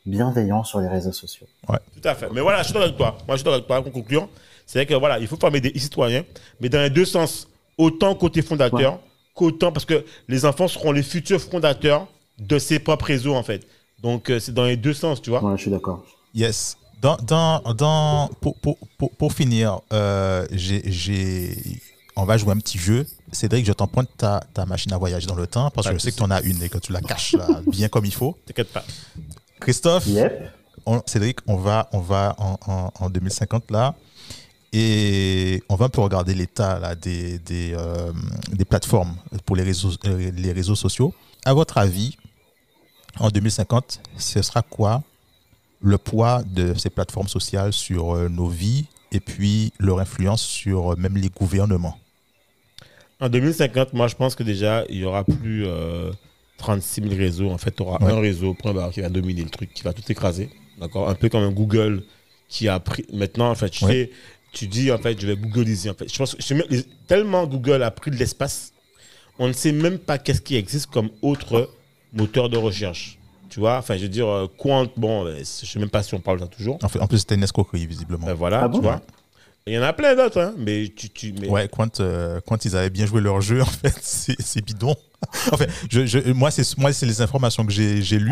bienveillants 0.05 0.63
sur 0.63 0.79
les 0.79 0.87
réseaux 0.87 1.11
sociaux. 1.11 1.47
Tout 1.67 2.07
à 2.07 2.15
fait. 2.15 2.27
Mais 2.33 2.41
voilà, 2.41 2.59
je 2.59 2.65
suis 2.65 2.73
d'accord 2.73 2.85
avec 2.85 2.97
toi. 2.97 3.17
Moi, 3.27 3.35
je 3.35 3.37
suis 3.37 3.43
d'accord 3.43 3.53
avec 3.55 3.67
toi. 3.67 3.81
Pour 3.81 3.91
conclure, 3.91 4.27
c'est 4.65 4.79
vrai 4.79 4.85
que 4.85 4.93
voilà, 4.93 5.19
il 5.19 5.27
faut 5.27 5.37
former 5.37 5.61
des 5.61 5.77
citoyens, 5.79 6.23
mais 6.59 6.69
dans 6.69 6.81
les 6.81 6.89
deux 6.89 7.05
sens. 7.05 7.47
Autant 7.77 8.15
côté 8.15 8.41
fondateur, 8.41 8.99
qu'autant 9.33 9.73
parce 9.73 9.83
que 9.83 10.05
les 10.29 10.45
enfants 10.45 10.69
seront 10.69 10.93
les 10.93 11.03
futurs 11.03 11.41
fondateurs 11.41 12.07
de 12.39 12.57
ses 12.57 12.79
propres 12.79 13.03
réseaux, 13.03 13.35
en 13.35 13.43
fait. 13.43 13.67
Donc, 14.01 14.29
euh, 14.29 14.39
c'est 14.39 14.53
dans 14.53 14.63
les 14.63 14.77
deux 14.77 14.93
sens, 14.93 15.21
tu 15.21 15.29
vois. 15.29 15.43
Ouais, 15.43 15.57
je 15.57 15.63
suis 15.63 15.71
d'accord. 15.71 16.05
Yes. 16.33 16.77
Dans, 17.01 17.17
dans, 17.17 17.59
dans, 17.73 18.29
pour, 18.39 18.55
pour, 18.59 18.77
pour, 18.97 19.11
pour 19.11 19.33
finir, 19.33 19.81
euh, 19.91 20.45
j'ai, 20.53 20.89
j'ai, 20.89 21.81
on 22.15 22.23
va 22.23 22.37
jouer 22.37 22.53
un 22.53 22.59
petit 22.59 22.77
jeu. 22.77 23.05
Cédric, 23.35 23.65
je 23.65 23.73
t'emprunte 23.73 24.09
ta, 24.17 24.41
ta 24.53 24.65
machine 24.65 24.91
à 24.93 24.97
voyage 24.97 25.27
dans 25.27 25.35
le 25.35 25.45
temps 25.47 25.69
parce 25.69 25.85
Pas 25.87 25.93
que 25.93 25.99
je 25.99 26.03
sais 26.03 26.11
que 26.11 26.17
tu 26.17 26.23
en 26.23 26.31
as 26.31 26.41
une 26.41 26.61
et 26.63 26.69
que 26.69 26.77
tu 26.79 26.91
la 26.91 27.01
caches 27.01 27.33
là, 27.33 27.61
bien 27.67 27.87
comme 27.89 28.05
il 28.05 28.13
faut. 28.13 28.37
T'inquiète 28.45 28.71
pas. 28.73 28.83
Christophe, 29.59 30.07
Yep. 30.07 30.51
on- 30.85 31.01
Cédric, 31.05 31.39
on 31.47 31.57
va, 31.57 31.87
on 31.93 31.99
va 31.99 32.35
en, 32.39 32.57
en, 32.67 32.91
en 32.99 33.09
2050 33.09 33.69
là 33.71 33.93
et 34.73 35.63
on 35.69 35.75
va 35.75 35.85
un 35.85 35.89
peu 35.89 36.01
regarder 36.01 36.33
l'état 36.33 36.79
là, 36.79 36.95
des, 36.95 37.39
des, 37.39 37.73
euh, 37.77 38.11
des 38.51 38.65
plateformes 38.65 39.15
pour 39.45 39.55
les 39.55 39.63
réseaux, 39.63 39.91
euh, 40.05 40.31
les 40.35 40.51
réseaux 40.51 40.75
sociaux. 40.75 41.13
À 41.45 41.53
votre 41.53 41.77
avis, 41.77 42.17
en 43.19 43.29
2050, 43.29 44.01
ce 44.17 44.41
sera 44.41 44.61
quoi 44.61 45.03
le 45.81 45.97
poids 45.97 46.43
de 46.43 46.73
ces 46.77 46.89
plateformes 46.89 47.27
sociales 47.27 47.71
sur 47.71 48.15
euh, 48.15 48.27
nos 48.27 48.47
vies 48.49 48.85
et 49.11 49.19
puis 49.19 49.71
leur 49.79 49.99
influence 49.99 50.41
sur 50.41 50.93
euh, 50.93 50.95
même 50.97 51.15
les 51.15 51.29
gouvernements? 51.29 51.97
En 53.19 53.29
2050, 53.29 53.93
moi, 53.93 54.07
je 54.07 54.15
pense 54.15 54.35
que 54.35 54.43
déjà, 54.43 54.83
il 54.89 54.97
y 54.97 55.05
aura 55.05 55.23
plus 55.23 55.65
36 56.57 57.01
000 57.01 57.15
réseaux. 57.15 57.49
En 57.49 57.57
fait, 57.57 57.75
tu 57.75 57.83
auras 57.83 57.97
un 58.01 58.19
réseau, 58.19 58.53
point 58.53 58.73
barre, 58.73 58.91
qui 58.91 59.01
va 59.01 59.09
dominer 59.09 59.43
le 59.43 59.49
truc, 59.49 59.73
qui 59.73 59.83
va 59.83 59.93
tout 59.93 60.03
écraser. 60.09 60.49
D'accord? 60.79 61.09
Un 61.09 61.15
peu 61.15 61.29
comme 61.29 61.43
un 61.43 61.51
Google 61.51 62.03
qui 62.49 62.67
a 62.67 62.79
pris. 62.79 63.05
Maintenant, 63.13 63.49
en 63.49 63.55
fait, 63.55 63.69
tu 63.69 63.85
sais, 63.85 64.11
tu 64.51 64.67
dis, 64.67 64.91
en 64.91 64.97
fait, 64.97 65.19
je 65.19 65.27
vais 65.27 65.35
Googliser. 65.35 65.89
En 65.89 65.93
fait, 65.93 66.11
je 66.11 66.17
pense 66.17 66.35
que 66.35 66.81
tellement 67.07 67.45
Google 67.45 67.83
a 67.83 67.91
pris 67.91 68.11
de 68.11 68.15
l'espace, 68.15 68.73
on 69.39 69.47
ne 69.47 69.53
sait 69.53 69.71
même 69.71 69.99
pas 69.99 70.17
qu'est-ce 70.17 70.41
qui 70.41 70.55
existe 70.55 70.87
comme 70.87 71.09
autre 71.21 71.69
moteur 72.13 72.49
de 72.49 72.57
recherche. 72.57 73.19
Tu 73.49 73.59
vois, 73.59 73.77
enfin, 73.77 73.95
je 73.95 74.03
veux 74.03 74.09
dire, 74.09 74.27
euh, 74.27 74.47
Quant, 74.57 74.87
bon, 74.97 75.25
euh, 75.25 75.35
je 75.35 75.39
ne 75.39 75.43
sais 75.43 75.79
même 75.79 75.89
pas 75.89 76.03
si 76.03 76.13
on 76.13 76.19
parle 76.19 76.39
de 76.39 76.43
ça 76.43 76.49
toujours. 76.49 76.77
En, 76.81 76.89
fait, 76.89 76.99
en 76.99 77.07
plus, 77.07 77.19
c'était 77.19 77.35
une 77.35 77.43
escroquerie, 77.43 77.85
visiblement. 77.85 78.25
Ben 78.25 78.33
voilà, 78.33 78.63
ah 78.63 78.69
tu 78.73 78.81
vois. 78.81 79.01
Il 79.67 79.73
y 79.73 79.79
en 79.79 79.81
a 79.81 79.93
plein 79.93 80.15
d'autres, 80.15 80.39
hein, 80.39 80.53
mais 80.59 80.89
tu. 80.95 81.09
tu 81.09 81.33
mais... 81.41 81.49
Ouais, 81.49 81.67
quand, 81.67 81.99
euh, 81.99 82.39
quand 82.47 82.65
ils 82.65 82.75
avaient 82.75 82.91
bien 82.91 83.07
joué 83.07 83.19
leur 83.19 83.41
jeu, 83.41 83.61
en 83.63 83.65
fait, 83.65 83.95
c'est 83.99 84.63
bidon. 84.63 84.95
en 85.51 85.57
fait, 85.57 85.71
je, 85.89 86.05
je, 86.05 86.31
moi, 86.33 86.51
c'est 86.51 87.05
les 87.07 87.21
informations 87.21 87.65
que 87.65 87.71
j'ai 87.71 88.19
lues. 88.19 88.31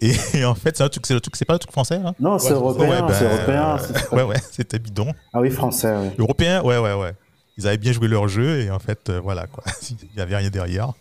Et, 0.00 0.42
en 0.42 0.54
fait, 0.54 0.74
c'est 0.74 0.82
un 0.82 0.88
truc, 0.88 1.04
c'est 1.06 1.44
pas 1.44 1.52
un 1.52 1.58
truc 1.58 1.70
français. 1.70 2.00
Hein 2.02 2.14
non, 2.18 2.38
c'est 2.38 2.52
européen. 2.52 3.06
c'est 3.12 3.24
européen. 3.24 3.78
ouais, 4.12 4.22
ouais, 4.22 4.36
c'était 4.50 4.78
bidon. 4.78 5.12
Ah 5.34 5.40
oui, 5.40 5.50
français, 5.50 5.94
oui. 5.98 6.10
Européen, 6.18 6.62
ouais, 6.62 6.78
ouais, 6.78 6.94
ouais. 6.94 7.12
Ils 7.58 7.66
avaient 7.66 7.76
bien 7.76 7.92
joué 7.92 8.08
leur 8.08 8.26
jeu 8.26 8.60
et 8.62 8.70
en 8.70 8.78
fait, 8.78 9.10
euh, 9.10 9.20
voilà, 9.20 9.46
quoi. 9.46 9.64
Il 9.90 9.96
n'y 10.16 10.22
avait 10.22 10.36
rien 10.36 10.48
derrière. 10.48 10.92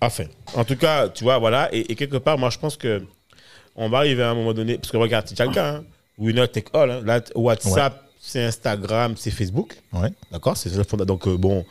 enfin, 0.00 0.24
en 0.56 0.64
tout 0.64 0.76
cas, 0.76 1.10
tu 1.10 1.24
vois, 1.24 1.36
voilà. 1.38 1.68
Et, 1.74 1.94
quelque 1.94 2.16
part, 2.16 2.38
moi, 2.38 2.48
je 2.48 2.58
pense 2.58 2.78
que 2.78 3.02
on 3.76 3.90
va 3.90 3.98
arriver 3.98 4.22
à 4.22 4.30
un 4.30 4.34
moment 4.34 4.54
donné, 4.54 4.78
parce 4.78 4.90
que 4.90 4.96
regarde, 4.96 5.26
c'est 5.28 5.38
le 5.44 5.52
cas, 5.52 5.74
hein. 5.74 5.84
Winner 6.16 6.48
Take 6.48 6.70
All, 6.72 6.90
hein. 6.90 7.02
Là, 7.04 7.20
WhatsApp 7.34 8.07
c'est 8.20 8.44
Instagram, 8.44 9.14
c'est 9.16 9.30
Facebook. 9.30 9.76
Ouais. 9.92 10.10
D'accord 10.30 10.56
C'est 10.56 10.70
Donc, 10.96 11.26
euh, 11.26 11.36
bon, 11.36 11.64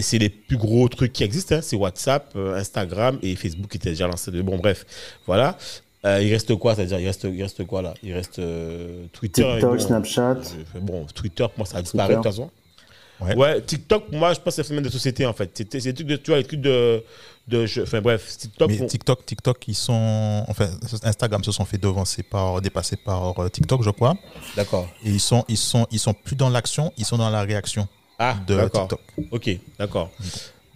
c'est 0.00 0.18
les 0.18 0.28
plus 0.28 0.56
gros 0.56 0.88
trucs 0.88 1.12
qui 1.12 1.24
existent. 1.24 1.56
Hein. 1.56 1.60
C'est 1.62 1.76
WhatsApp, 1.76 2.32
euh, 2.36 2.56
Instagram 2.56 3.18
et 3.22 3.34
Facebook 3.36 3.70
qui 3.70 3.78
étaient 3.78 3.90
déjà 3.90 4.06
lancés. 4.06 4.30
Bon, 4.42 4.58
bref, 4.58 4.84
voilà. 5.26 5.56
Euh, 6.04 6.22
il 6.22 6.32
reste 6.32 6.54
quoi 6.56 6.74
C'est-à-dire, 6.74 7.00
il 7.00 7.06
reste, 7.06 7.24
il 7.24 7.42
reste 7.42 7.66
quoi 7.66 7.82
là? 7.82 7.94
Il 8.02 8.14
reste 8.14 8.40
Twitter. 9.12 9.42
TikTok, 9.54 9.80
Snapchat. 9.80 10.36
Bon, 10.80 11.06
Twitter, 11.06 11.44
pour 11.44 11.58
moi, 11.58 11.66
ça 11.66 11.78
a 11.78 11.82
disparu 11.82 12.10
de 12.10 12.14
toute 12.16 12.24
façon. 12.24 12.50
Ouais. 13.20 13.60
TikTok, 13.62 14.12
moi, 14.12 14.32
je 14.32 14.40
pense 14.40 14.44
que 14.44 14.50
c'est 14.50 14.60
un 14.60 14.64
phénomène 14.64 14.84
de 14.84 14.92
société, 14.92 15.26
en 15.26 15.32
fait. 15.32 15.50
C'est 15.54 15.80
des 15.80 15.94
trucs 15.94 16.06
de, 16.06 16.16
tu 16.16 16.30
vois, 16.30 16.38
les 16.38 16.44
trucs 16.44 16.60
de. 16.60 17.02
de 17.48 17.66
enfin, 17.82 18.00
bref, 18.00 18.36
TikTok. 18.36 18.70
Mais 18.70 18.86
TikTok, 18.86 19.26
TikTok, 19.26 19.68
ils 19.68 19.74
sont. 19.74 20.44
Enfin, 20.46 20.68
Instagram 21.02 21.42
se 21.42 21.52
sont 21.52 21.64
fait 21.64 21.78
devancer 21.78 22.22
par, 22.22 22.60
dépasser 22.60 22.96
par 22.96 23.38
euh, 23.40 23.48
TikTok, 23.48 23.82
je 23.82 23.90
crois. 23.90 24.16
D'accord. 24.56 24.88
Et 25.04 25.10
ils 25.10 25.20
sont, 25.20 25.44
ils, 25.48 25.56
sont, 25.56 25.86
ils 25.90 25.98
sont 25.98 26.14
plus 26.14 26.36
dans 26.36 26.50
l'action, 26.50 26.92
ils 26.96 27.04
sont 27.04 27.18
dans 27.18 27.30
la 27.30 27.42
réaction. 27.42 27.88
Ah, 28.18 28.36
de 28.46 28.60
TikTok. 28.68 29.00
Ok, 29.30 29.50
d'accord. 29.78 30.10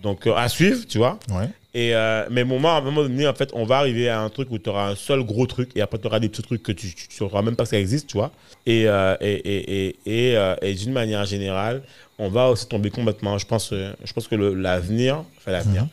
Donc, 0.02 0.26
euh, 0.26 0.34
à 0.34 0.48
suivre, 0.48 0.86
tu 0.86 0.98
vois. 0.98 1.18
Ouais. 1.30 1.48
Et, 1.74 1.94
euh, 1.94 2.26
mais 2.30 2.44
moment, 2.44 2.74
à 2.74 2.78
un 2.78 2.82
moment 2.82 3.02
donné, 3.02 3.26
en 3.26 3.34
fait, 3.34 3.50
on 3.54 3.64
va 3.64 3.78
arriver 3.78 4.08
à 4.08 4.20
un 4.20 4.28
truc 4.28 4.50
où 4.50 4.58
tu 4.58 4.68
auras 4.68 4.90
un 4.90 4.94
seul 4.94 5.22
gros 5.22 5.46
truc 5.46 5.70
et 5.74 5.80
après, 5.80 5.98
tu 5.98 6.06
auras 6.06 6.20
des 6.20 6.28
petits 6.28 6.42
trucs 6.42 6.62
que 6.62 6.72
tu 6.72 6.88
ne 6.88 7.14
sauras 7.14 7.40
même 7.40 7.56
pas 7.56 7.62
que 7.62 7.70
ça 7.70 7.78
existe, 7.78 8.08
tu 8.08 8.18
vois. 8.18 8.30
Et, 8.66 8.82
et, 8.82 9.16
et, 9.20 9.96
et, 10.04 10.54
et 10.60 10.74
d'une 10.74 10.92
manière 10.92 11.24
générale, 11.24 11.82
on 12.22 12.28
va 12.28 12.48
aussi 12.50 12.66
tomber 12.68 12.90
complètement. 12.90 13.36
Je 13.38 13.46
pense, 13.46 13.72
euh, 13.72 13.92
je 14.04 14.12
pense 14.12 14.28
que 14.28 14.36
l'avenir, 14.36 15.24
enfin 15.38 15.50
l'avenir, 15.50 15.88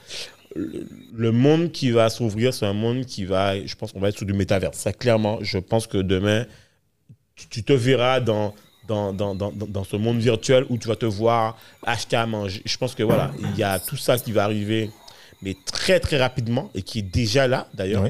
mhm. 0.56 0.86
le, 1.16 1.32
monde 1.32 1.72
qui 1.72 1.90
va 1.90 2.10
s'ouvrir, 2.10 2.54
c'est 2.54 2.68
un 2.68 2.74
monde 2.74 3.06
qui 3.06 3.26
va, 3.26 3.60
je 3.60 3.76
pense 3.76 3.92
qu'on 3.92 4.00
va 4.00 4.10
être 4.10 4.18
sur 4.18 4.28
du 4.28 4.34
métavers. 4.34 4.74
Ça, 4.74 4.94
clairement, 4.94 5.40
je 5.42 5.58
pense 5.58 5.88
que 5.88 5.98
demain, 5.98 6.46
tu, 7.50 7.64
te 7.64 7.74
verras 7.74 8.20
dans, 8.20 8.54
dans, 8.90 9.14
dans, 9.14 9.36
dans, 9.36 9.52
dans, 9.52 9.84
ce 9.84 9.96
monde 9.96 10.18
virtuel 10.18 10.66
où 10.70 10.78
tu 10.78 10.88
vas 10.88 10.96
te 10.96 11.06
voir 11.06 11.58
acheter 11.86 12.16
à 12.16 12.26
manger. 12.26 12.62
Je 12.66 12.76
pense 12.78 12.96
que 12.96 13.04
voilà, 13.04 13.32
il 13.40 13.58
y 13.58 13.64
a 13.64 13.80
tout 13.80 13.98
ça 13.98 14.18
qui 14.18 14.32
va 14.32 14.44
arriver, 14.44 14.90
mais 15.42 15.56
très, 15.66 16.00
très 16.00 16.18
rapidement 16.18 16.72
et 16.74 16.82
qui 16.82 17.00
est 17.00 17.04
déjà 17.04 17.48
là, 17.48 17.68
d'ailleurs. 17.76 18.06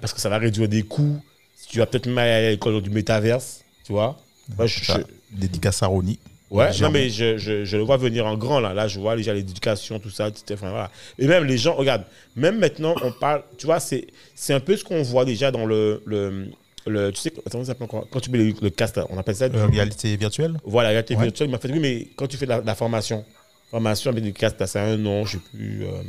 Parce 0.00 0.14
que 0.14 0.20
ça 0.20 0.28
va 0.28 0.38
réduire 0.38 0.68
des 0.68 0.84
coûts. 0.84 1.20
Tu 1.68 1.78
vas 1.78 1.86
peut-être 1.86 2.06
même 2.06 2.18
aller 2.18 2.46
à 2.46 2.50
l'école 2.50 2.80
du 2.80 2.90
métaverse, 2.90 3.62
tu 3.84 3.92
vois. 3.92 4.18
Moi, 4.56 4.66
je, 4.66 4.92
Dédicace 5.30 5.82
à 5.82 5.86
Ronnie. 5.86 6.18
Ouais, 6.50 6.70
non, 6.80 6.90
mais 6.90 7.08
je, 7.08 7.38
je, 7.38 7.64
je, 7.64 7.76
le 7.78 7.82
vois 7.82 7.96
venir 7.96 8.26
en 8.26 8.36
grand, 8.36 8.60
là. 8.60 8.74
Là, 8.74 8.86
je 8.86 9.00
vois 9.00 9.16
déjà 9.16 9.32
l'éducation, 9.32 9.98
tout 9.98 10.10
ça, 10.10 10.28
etc. 10.28 10.44
Enfin, 10.52 10.70
voilà. 10.70 10.90
Et 11.18 11.26
même 11.26 11.44
les 11.44 11.56
gens, 11.56 11.74
regarde, 11.74 12.04
même 12.36 12.58
maintenant, 12.58 12.94
on 13.02 13.10
parle, 13.10 13.42
tu 13.56 13.64
vois, 13.64 13.80
c'est 13.80 14.04
un 14.50 14.60
peu 14.60 14.76
ce 14.76 14.84
qu'on 14.84 15.02
voit 15.02 15.24
déjà 15.24 15.50
dans 15.50 15.64
le, 15.64 16.02
le, 16.04 16.48
le, 16.86 17.10
tu 17.12 17.20
sais, 17.20 17.32
attends, 17.46 17.64
ça 17.64 17.74
quand 17.74 18.20
tu 18.20 18.30
mets 18.30 18.38
le, 18.38 18.54
le 18.60 18.70
cast, 18.70 19.00
on 19.10 19.18
appelle 19.18 19.36
ça 19.36 19.44
euh, 19.46 19.66
réalité 19.66 20.16
virtuelle? 20.16 20.58
Voilà, 20.64 20.88
réalité 20.90 21.14
virtuelle. 21.14 21.48
Il 21.48 21.52
m'a 21.52 21.58
fait, 21.58 21.70
oui, 21.70 21.80
mais 21.80 22.08
quand 22.16 22.26
tu 22.26 22.36
fais 22.36 22.46
la, 22.46 22.60
la 22.60 22.74
formation, 22.74 23.24
formation 23.70 24.10
avec 24.10 24.24
du 24.24 24.32
cast, 24.32 24.64
c'est 24.66 24.80
un 24.80 24.96
nom, 24.96 25.24
je 25.24 25.32
sais 25.32 25.42
plus. 25.52 25.84
Euh... 25.84 26.02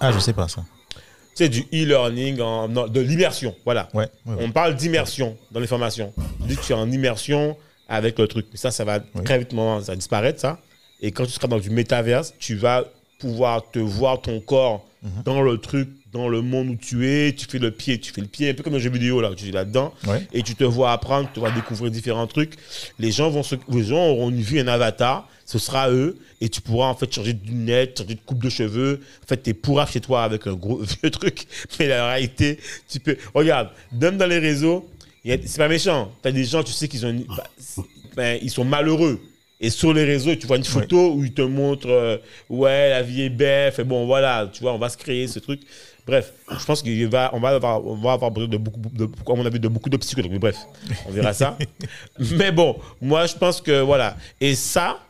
Ah, 0.00 0.12
je 0.12 0.18
sais 0.18 0.32
pas 0.32 0.48
ça. 0.48 0.64
C'est 1.34 1.48
du 1.50 1.60
e-learning, 1.72 2.36
de 2.36 3.00
l'immersion, 3.00 3.54
voilà. 3.64 3.88
Ouais, 3.92 4.08
On 4.26 4.50
parle 4.52 4.74
d'immersion 4.74 5.36
dans 5.50 5.60
les 5.60 5.66
formations. 5.66 6.14
Tu 6.40 6.48
dis 6.48 6.56
que 6.56 6.62
tu 6.62 6.72
es 6.72 6.74
en 6.74 6.90
immersion, 6.90 7.56
avec 7.88 8.18
le 8.18 8.26
truc. 8.26 8.46
Mais 8.50 8.58
ça, 8.58 8.70
ça 8.70 8.84
va 8.84 9.00
très 9.24 9.38
vite 9.38 9.54
ça 9.82 9.96
disparaître, 9.96 10.40
ça. 10.40 10.58
Et 11.00 11.12
quand 11.12 11.24
tu 11.24 11.32
seras 11.32 11.48
dans 11.48 11.58
du 11.58 11.70
métaverse, 11.70 12.34
tu 12.38 12.56
vas 12.56 12.84
pouvoir 13.18 13.70
te 13.70 13.78
voir 13.78 14.20
ton 14.20 14.40
corps 14.40 14.86
mhm. 15.02 15.22
dans 15.24 15.42
le 15.42 15.58
truc, 15.58 15.90
dans 16.16 16.28
le 16.28 16.42
monde 16.42 16.68
où 16.68 16.76
tu 16.76 17.08
es. 17.08 17.32
Tu 17.34 17.46
fais 17.46 17.58
le 17.58 17.70
pied, 17.70 17.98
tu 17.98 18.12
fais 18.12 18.20
le 18.20 18.26
pied, 18.26 18.50
un 18.50 18.54
peu 18.54 18.62
comme 18.62 18.74
un 18.74 18.78
jeu 18.78 18.90
vidéo 18.90 19.20
là, 19.20 19.30
tu 19.36 19.48
es 19.48 19.52
là-dedans. 19.52 19.94
Et 20.32 20.42
tu 20.42 20.54
te 20.54 20.64
vois 20.64 20.92
apprendre, 20.92 21.28
tu 21.32 21.40
vas 21.40 21.50
découvrir 21.50 21.90
différents 21.90 22.26
trucs. 22.26 22.54
Les 22.98 23.10
gens, 23.10 23.30
vont 23.30 23.42
se, 23.42 23.56
les 23.68 23.84
gens 23.84 24.06
auront 24.06 24.30
une 24.30 24.42
vue, 24.42 24.60
un 24.60 24.68
avatar. 24.68 25.28
Ce 25.44 25.58
sera 25.58 25.90
eux. 25.90 26.16
Et 26.40 26.48
tu 26.48 26.60
pourras 26.60 26.88
en 26.88 26.94
fait 26.94 27.12
changer 27.12 27.32
de 27.32 27.46
lunettes, 27.46 27.98
changer 27.98 28.14
de 28.14 28.20
coupe 28.20 28.42
de 28.42 28.50
cheveux. 28.50 29.00
En 29.22 29.26
fait, 29.26 29.42
tu 29.42 29.50
es 29.50 29.54
pourra 29.54 29.86
chez 29.86 30.00
toi 30.00 30.24
avec 30.24 30.46
un 30.46 30.54
gros 30.54 30.78
vieux 31.02 31.10
truc. 31.10 31.46
Mais 31.78 31.86
la 31.86 32.08
réalité, 32.08 32.58
tu 32.88 33.00
peux. 33.00 33.16
Regarde, 33.34 33.70
même 33.92 34.16
dans 34.16 34.26
les 34.26 34.38
réseaux, 34.38 34.88
c'est 35.24 35.56
pas 35.56 35.68
méchant. 35.68 36.12
Tu 36.22 36.28
as 36.28 36.32
des 36.32 36.44
gens, 36.44 36.62
tu 36.62 36.72
sais 36.72 36.88
qu'ils 36.88 37.06
ont 37.06 37.14
bah, 37.28 37.44
ben, 38.16 38.38
ils 38.42 38.50
sont 38.50 38.64
malheureux. 38.64 39.20
Et 39.60 39.70
sur 39.70 39.94
les 39.94 40.04
réseaux, 40.04 40.34
tu 40.34 40.46
vois 40.46 40.58
une 40.58 40.64
photo 40.64 41.14
où 41.14 41.24
ils 41.24 41.32
te 41.32 41.42
montrent, 41.42 41.88
euh, 41.88 42.18
ouais, 42.50 42.90
la 42.90 43.02
vie 43.02 43.22
est 43.22 43.30
belle, 43.30 43.72
et 43.76 43.84
bon, 43.84 44.04
voilà, 44.04 44.50
tu 44.52 44.60
vois, 44.60 44.74
on 44.74 44.78
va 44.78 44.90
se 44.90 44.98
créer 44.98 45.26
ce 45.28 45.38
truc. 45.38 45.60
Bref, 46.06 46.32
je 46.48 46.64
pense 46.64 46.82
qu'on 46.82 47.08
va, 47.08 47.30
on 47.32 47.40
va 47.40 47.48
avoir, 47.48 47.84
on 47.84 47.96
va 47.96 48.12
avoir 48.12 48.30
besoin 48.30 48.48
de 48.48 48.56
beaucoup, 48.56 48.80
de, 48.92 49.04
à 49.04 49.34
mon 49.34 49.44
avis, 49.44 49.58
de 49.58 49.68
beaucoup 49.68 49.90
de 49.90 49.96
psychologues. 49.96 50.30
Mais 50.30 50.38
bref, 50.38 50.56
on 51.06 51.10
verra 51.10 51.32
ça. 51.32 51.58
Mais 52.18 52.52
bon, 52.52 52.76
moi, 53.00 53.26
je 53.26 53.34
pense 53.34 53.60
que, 53.60 53.80
voilà. 53.80 54.16
Et 54.40 54.54
ça, 54.54 55.00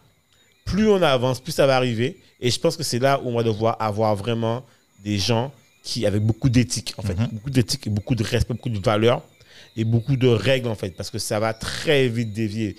plus 0.64 0.88
on 0.88 1.02
avance, 1.02 1.40
plus 1.40 1.52
ça 1.52 1.66
va 1.66 1.76
arriver. 1.76 2.18
Et 2.40 2.50
je 2.50 2.58
pense 2.58 2.76
que 2.76 2.82
c'est 2.82 2.98
là 2.98 3.20
où 3.22 3.28
on 3.28 3.36
va 3.36 3.42
devoir 3.42 3.76
avoir 3.80 4.16
vraiment 4.16 4.64
des 5.04 5.18
gens 5.18 5.52
qui, 5.82 6.06
avec 6.06 6.22
beaucoup 6.22 6.48
d'éthique, 6.48 6.94
en 6.96 7.02
fait, 7.02 7.14
mm-hmm. 7.14 7.30
beaucoup 7.30 7.50
d'éthique, 7.50 7.88
beaucoup 7.90 8.14
de 8.14 8.24
respect, 8.24 8.54
beaucoup 8.54 8.70
de 8.70 8.78
valeur 8.78 9.22
et 9.76 9.84
beaucoup 9.84 10.16
de 10.16 10.28
règles 10.28 10.68
en 10.68 10.74
fait 10.74 10.90
parce 10.90 11.10
que 11.10 11.18
ça 11.18 11.38
va 11.38 11.52
très 11.52 12.08
vite 12.08 12.32
dévier. 12.32 12.76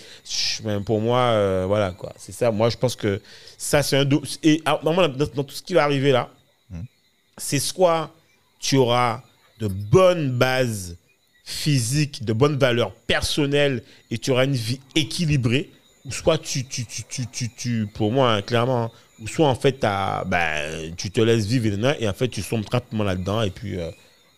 Pour 0.85 0.99
moi, 0.99 1.19
euh, 1.19 1.65
voilà 1.67 1.91
quoi. 1.91 2.13
C'est 2.17 2.31
ça. 2.31 2.51
Moi, 2.51 2.69
je 2.69 2.77
pense 2.77 2.95
que 2.95 3.21
ça 3.57 3.83
c'est 3.83 3.97
un 3.97 4.09
et 4.43 4.61
ah, 4.65 4.79
dans, 4.83 5.07
dans, 5.07 5.43
tout 5.43 5.53
ce 5.53 5.61
qui 5.61 5.75
va 5.75 5.83
arriver 5.83 6.11
là. 6.11 6.29
C'est 7.37 7.59
soit 7.59 8.11
tu 8.59 8.77
auras 8.77 9.21
de 9.59 9.67
bonnes 9.67 10.31
bases 10.31 10.97
physiques, 11.43 12.25
de 12.25 12.33
bonnes 12.33 12.57
valeurs 12.57 12.91
personnelles 12.91 13.83
et 14.11 14.17
tu 14.17 14.31
auras 14.31 14.45
une 14.45 14.53
vie 14.53 14.79
équilibrée, 14.95 15.69
ou 16.05 16.11
soit 16.11 16.37
tu, 16.37 16.65
tu, 16.65 16.85
tu, 16.85 17.03
tu, 17.27 17.49
tu, 17.49 17.87
pour 17.93 18.11
moi, 18.11 18.33
hein, 18.33 18.41
clairement, 18.41 18.91
ou 19.19 19.27
soit 19.27 19.47
en 19.47 19.55
fait, 19.55 19.79
ben, 19.81 20.93
tu 20.95 21.09
te 21.09 21.21
laisses 21.21 21.45
vivre 21.45 21.67
et 21.99 22.07
en 22.07 22.13
fait, 22.13 22.27
tu 22.27 22.41
sombres 22.41 22.67
rapidement 22.71 23.03
là-dedans 23.03 23.41
et 23.41 23.49
puis. 23.49 23.79
Euh, 23.79 23.89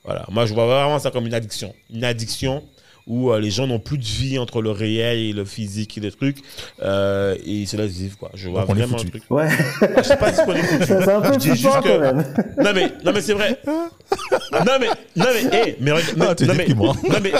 voilà. 0.03 0.25
Moi, 0.29 0.45
je 0.45 0.53
vois 0.53 0.65
vraiment 0.65 0.97
ça 0.99 1.11
comme 1.11 1.27
une 1.27 1.33
addiction. 1.33 1.75
Une 1.93 2.03
addiction 2.03 2.63
où 3.09 3.31
euh, 3.31 3.39
les 3.39 3.49
gens 3.49 3.67
n'ont 3.67 3.79
plus 3.79 3.97
de 3.97 4.05
vie 4.05 4.37
entre 4.37 4.61
le 4.61 4.69
réel 4.69 5.17
et 5.17 5.33
le 5.33 5.43
physique 5.43 5.97
et 5.97 6.01
le 6.01 6.11
trucs. 6.11 6.37
Euh, 6.81 7.35
et 7.43 7.51
ils 7.51 7.67
se 7.67 7.75
laissent 7.75 7.97
vivre, 7.97 8.17
quoi. 8.17 8.29
Je 8.35 8.49
vois 8.49 8.65
vraiment 8.65 8.97
un 8.97 9.03
truc. 9.03 9.23
Ouais. 9.29 9.49
Je 9.97 10.03
sais 10.03 10.15
pas 10.15 10.31
disponible. 10.31 10.67
C'est 10.85 11.09
un 11.09 11.19
peu 11.19 11.33
je 11.33 11.49
juste 11.49 11.63
que... 11.63 11.87
quand 11.87 11.99
même. 11.99 12.23
Non, 12.57 12.71
mais, 12.73 12.93
non, 13.03 13.11
mais 13.11 13.21
c'est 13.21 13.33
vrai. 13.33 13.59
Non, 13.65 14.77
mais, 14.79 14.87
non, 15.15 15.25
mais, 15.33 15.57
hey, 15.57 15.75
mais, 15.79 15.91
mais, 15.91 15.91
non, 15.91 16.35
mais, 16.39 16.45
non, 16.45 16.53
mais, 16.55 16.67
non, 16.67 16.93
mais, 17.23 17.31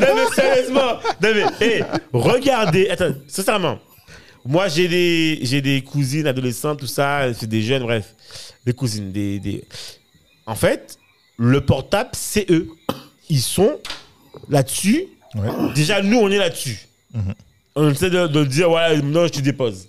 non, 0.00 0.14
mais, 0.14 0.34
sérieusement. 0.34 0.98
Non, 1.20 1.30
mais, 1.34 1.66
hey, 1.66 1.84
regardez, 2.12 2.88
attends, 2.90 3.12
sincèrement. 3.26 3.80
Moi, 4.44 4.68
j'ai 4.68 4.86
des, 4.86 5.40
j'ai 5.42 5.62
des 5.62 5.82
cousines 5.82 6.28
adolescentes, 6.28 6.78
tout 6.78 6.86
ça, 6.86 7.32
c'est 7.34 7.48
des 7.48 7.62
jeunes, 7.62 7.82
bref. 7.82 8.14
Des 8.64 8.72
cousines, 8.72 9.10
des, 9.10 9.40
des. 9.40 9.64
En 10.46 10.54
fait, 10.54 10.98
le 11.38 11.60
portable, 11.60 12.10
c'est 12.12 12.48
eux. 12.50 12.68
Ils 13.28 13.40
sont 13.40 13.80
là-dessus. 14.48 15.06
Déjà, 15.74 16.02
nous, 16.02 16.18
on 16.18 16.30
est 16.30 16.38
là-dessus. 16.38 16.78
Mhm. 17.12 17.34
On 17.76 17.90
essaie 17.90 18.10
de, 18.10 18.44
dire, 18.44 18.68
voilà, 18.68 18.96
non, 19.00 19.26
je 19.26 19.32
te 19.32 19.40
dépose. 19.40 19.88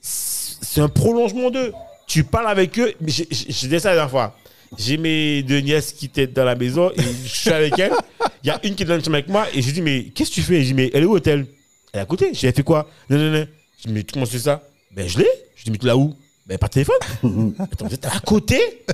C'est 0.00 0.80
un 0.80 0.88
prolongement 0.88 1.50
d'eux. 1.50 1.72
Tu 2.06 2.22
parles 2.22 2.48
avec 2.48 2.78
eux. 2.78 2.94
J'ai 3.04 3.68
dit 3.68 3.80
ça 3.80 3.90
la 3.90 3.94
dernière 3.96 4.10
fois. 4.10 4.36
j'ai 4.78 4.96
mes 4.96 5.42
deux 5.42 5.58
nièces 5.58 5.92
qui 5.92 6.06
étaient 6.06 6.26
dans 6.28 6.44
la 6.44 6.54
maison 6.54 6.90
et 6.92 7.02
je 7.24 7.28
suis 7.28 7.50
avec 7.50 7.78
elles. 7.78 7.92
Il 8.44 8.48
y 8.48 8.50
a 8.50 8.60
une 8.64 8.76
qui 8.76 8.84
est 8.84 8.86
dans 8.86 8.94
le 8.94 9.00
chambre 9.02 9.16
avec 9.16 9.28
moi 9.28 9.46
et 9.52 9.60
je 9.60 9.70
dis, 9.72 9.82
mais 9.82 10.04
qu'est-ce 10.14 10.30
que 10.30 10.34
tu 10.36 10.42
fais? 10.42 10.60
Je 10.62 10.66
dis, 10.68 10.74
mais 10.74 10.90
elle 10.94 11.02
est 11.02 11.06
où, 11.06 11.16
elle 11.16 11.22
Elle 11.26 11.46
est 11.94 11.98
à 11.98 12.04
côté. 12.04 12.30
J'ai 12.32 12.52
fait 12.52 12.62
quoi? 12.62 12.88
Non, 13.10 13.18
non, 13.18 13.30
non. 13.32 13.46
Je 13.80 13.88
dis, 13.88 13.92
mais 13.92 14.04
comment 14.04 14.26
c'est 14.26 14.38
ça? 14.38 14.62
Ben, 14.92 15.08
je 15.08 15.18
l'ai. 15.18 15.28
Je 15.56 15.64
dis, 15.64 15.70
mais 15.72 15.78
tu 15.78 15.86
l'as 15.86 15.96
où? 15.96 16.14
Ben, 16.46 16.58
par 16.58 16.70
téléphone. 16.70 16.96
Attends, 17.58 17.86
vous 17.86 17.94
êtes 17.94 18.06
à 18.06 18.20
côté 18.20 18.84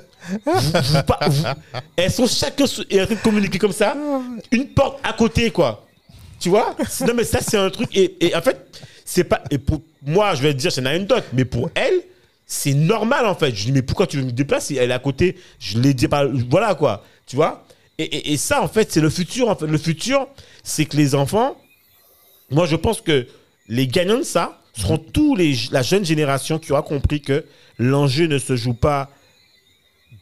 Elles 1.97 2.11
sont 2.11 2.27
chacun 2.27 2.65
en 2.65 2.67
train 2.67 3.15
de 3.15 3.23
communiquer 3.23 3.59
comme 3.59 3.73
ça. 3.73 3.95
Une 4.51 4.69
porte 4.69 5.01
à 5.05 5.13
côté, 5.13 5.51
quoi. 5.51 5.87
Tu 6.41 6.49
vois? 6.49 6.75
Non, 7.03 7.15
mais 7.15 7.25
ça, 7.25 7.41
c'est 7.41 7.59
un 7.59 7.69
truc. 7.69 7.89
Et, 7.95 8.27
et 8.27 8.35
en 8.35 8.41
fait, 8.41 8.67
c'est 9.05 9.25
pas. 9.25 9.43
Et 9.51 9.59
pour 9.59 9.83
moi, 10.03 10.35
je 10.35 10.43
vais 10.43 10.55
te 10.55 10.59
dire, 10.59 10.73
c'est 10.73 10.81
une 10.81 10.87
anecdote. 10.87 11.25
Mais 11.35 11.45
pour 11.45 11.71
elle, 11.75 12.01
c'est 12.47 12.75
normal 12.75 13.27
en 13.27 13.35
fait. 13.35 13.55
Je 13.55 13.65
dis, 13.65 13.73
mais 13.73 13.83
pourquoi 13.83 14.07
tu 14.07 14.17
veux 14.17 14.25
me 14.25 14.33
déplacer 14.33 14.77
Elle 14.77 14.91
est 14.91 14.95
à 14.95 14.99
côté, 14.99 15.37
je 15.59 15.79
l'ai 15.79 15.95
dit, 15.95 16.09
pas. 16.09 16.27
voilà 16.51 16.75
quoi, 16.75 17.05
tu 17.27 17.37
vois? 17.37 17.65
Et, 17.99 18.33
et, 18.33 18.37
ça 18.37 18.63
en 18.63 18.69
fait, 18.69 18.91
c'est 18.91 19.01
le 19.01 19.11
futur. 19.11 19.49
En 19.49 19.57
fait. 19.57 19.67
Le 19.67 19.79
futur, 19.79 20.27
c'est 20.65 20.87
que 20.87 20.97
les 20.97 21.15
enfants, 21.15 21.57
moi 22.51 22.67
je 22.67 22.77
pense 22.77 23.01
que 23.01 23.27
les 23.69 23.87
gagnants 23.87 24.19
de 24.19 24.23
ça 24.23 24.62
seront 24.75 24.99
tous 24.99 25.37
les, 25.37 25.55
la 25.71 25.83
jeune 25.83 26.05
génération 26.05 26.59
qui 26.59 26.73
aura 26.73 26.83
compris 26.83 27.21
que 27.21 27.45
l'enjeu 27.79 28.27
ne 28.27 28.39
se 28.39 28.57
joue 28.57 28.75
pas 28.75 29.11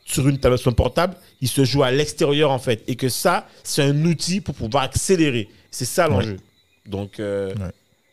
sur 0.05 0.29
une 0.29 0.39
tablette 0.39 0.69
portable, 0.71 1.15
il 1.41 1.49
se 1.49 1.65
joue 1.65 1.83
à 1.83 1.91
l'extérieur 1.91 2.51
en 2.51 2.59
fait. 2.59 2.83
Et 2.89 2.97
que 2.97 3.09
ça, 3.09 3.47
c'est 3.63 3.83
un 3.83 4.05
outil 4.05 4.41
pour 4.41 4.55
pouvoir 4.55 4.83
accélérer. 4.83 5.49
C'est 5.71 5.85
ça 5.85 6.09
l'enjeu. 6.09 6.39
Donc, 6.87 7.21
euh, 7.21 7.55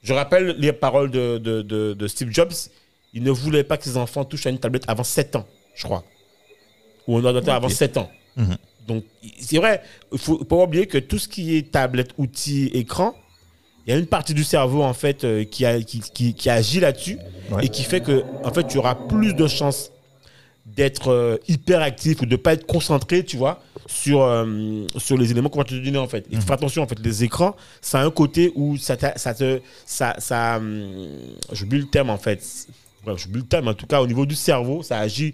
je 0.04 0.14
rappelle 0.14 0.56
les 0.60 0.74
paroles 0.74 1.10
de, 1.10 1.40
de, 1.40 1.62
de 1.94 2.08
Steve 2.08 2.30
Jobs 2.32 2.54
il 3.18 3.24
ne 3.24 3.32
voulait 3.32 3.64
pas 3.64 3.78
que 3.78 3.84
ses 3.84 3.98
enfants 3.98 4.26
touchent 4.26 4.46
à 4.46 4.52
une 4.52 4.60
tablette 4.60 4.84
avant 4.88 5.04
7 5.04 5.38
ans, 5.38 5.48
je 5.74 5.84
crois. 5.86 6.04
Ou 7.08 7.18
un 7.18 7.26
ordinateur 7.26 7.56
avant 7.56 7.70
7 7.70 7.98
ans. 7.98 8.12
Mhm. 8.36 8.58
Donc, 8.88 9.06
c'est 9.40 9.58
vrai, 9.58 9.82
il 10.12 10.16
ne 10.16 10.20
faut 10.20 10.38
pas 10.46 10.56
oublier 10.58 10.86
que 10.86 10.98
tout 11.00 11.18
ce 11.18 11.28
qui 11.28 11.58
est 11.58 11.72
tablette, 11.72 12.12
outils, 12.18 12.68
écran, 12.74 13.16
il 13.88 13.94
y 13.94 13.96
a 13.96 14.00
une 14.00 14.06
partie 14.06 14.34
du 14.34 14.44
cerveau, 14.44 14.84
en 14.84 14.94
fait, 14.94 15.24
euh, 15.24 15.46
qui, 15.46 15.66
a, 15.66 15.82
qui, 15.82 16.34
qui, 16.34 16.50
agit 16.50 16.80
là-dessus 16.82 17.18
et 17.62 17.70
qui 17.70 17.84
fait 17.84 18.02
que, 18.02 18.24
en 18.44 18.54
fait, 18.54 18.68
tu 18.68 18.78
auras 18.78 18.96
plus 18.96 19.34
de 19.34 19.48
chances 19.48 19.92
d'être 20.66 21.12
euh, 21.12 21.38
hyper 21.48 21.82
actif 21.82 22.22
ou 22.22 22.26
de 22.26 22.32
ne 22.32 22.36
pas 22.36 22.54
être 22.54 22.66
concentré, 22.66 23.24
tu 23.24 23.38
vois, 23.38 23.64
sur, 23.86 24.22
euh, 24.22 24.86
sur 24.98 25.18
les 25.18 25.32
éléments 25.32 25.50
qu'on 25.50 25.60
va 25.60 25.64
te 25.64 25.74
donner, 25.74 25.98
en 25.98 26.08
fait. 26.08 26.26
Il 26.30 26.38
faut 26.38 26.46
faire 26.46 26.56
attention, 26.56 26.84
en 26.84 26.88
fait, 26.88 27.00
les 27.00 27.24
écrans, 27.24 27.56
ça 27.82 28.02
a 28.02 28.06
un 28.06 28.12
côté 28.12 28.52
où 28.56 28.78
ça, 28.78 28.98
ça 29.16 29.34
te. 29.34 29.62
Ça, 29.86 30.16
ça, 30.20 30.58
hum, 30.58 31.08
j'oublie 31.54 31.80
le 31.80 31.88
terme, 31.88 32.10
en 32.10 32.18
fait 32.18 32.68
je 33.16 33.28
le 33.30 33.44
mais 33.62 33.70
en 33.70 33.74
tout 33.74 33.86
cas, 33.86 34.02
au 34.02 34.08
niveau 34.08 34.26
du 34.26 34.36
cerveau, 34.36 34.84
ça 34.84 35.00
agit 35.00 35.34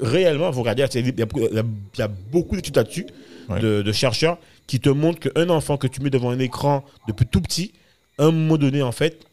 réellement. 0.00 0.50
Vous 0.50 0.60
regardez, 0.60 0.84
il 0.94 1.18
y 1.18 2.02
a, 2.02 2.08
beaucoup 2.30 2.54
d'études 2.54 2.76
là-dessus, 2.76 3.06
de, 3.48 3.92
chercheurs, 3.92 4.38
qui 4.66 4.80
te 4.80 4.88
montrent 4.88 5.20
qu'un 5.20 5.48
enfant 5.48 5.76
que 5.76 5.86
tu 5.86 6.00
mets 6.00 6.10
devant 6.10 6.30
un 6.30 6.38
écran 6.38 6.84
depuis 7.08 7.26
tout 7.26 7.40
petit, 7.40 7.72
à 8.18 8.24
un 8.24 8.30
moment 8.30 8.56
donné, 8.56 8.82
en 8.82 8.92
fait, 8.92 9.24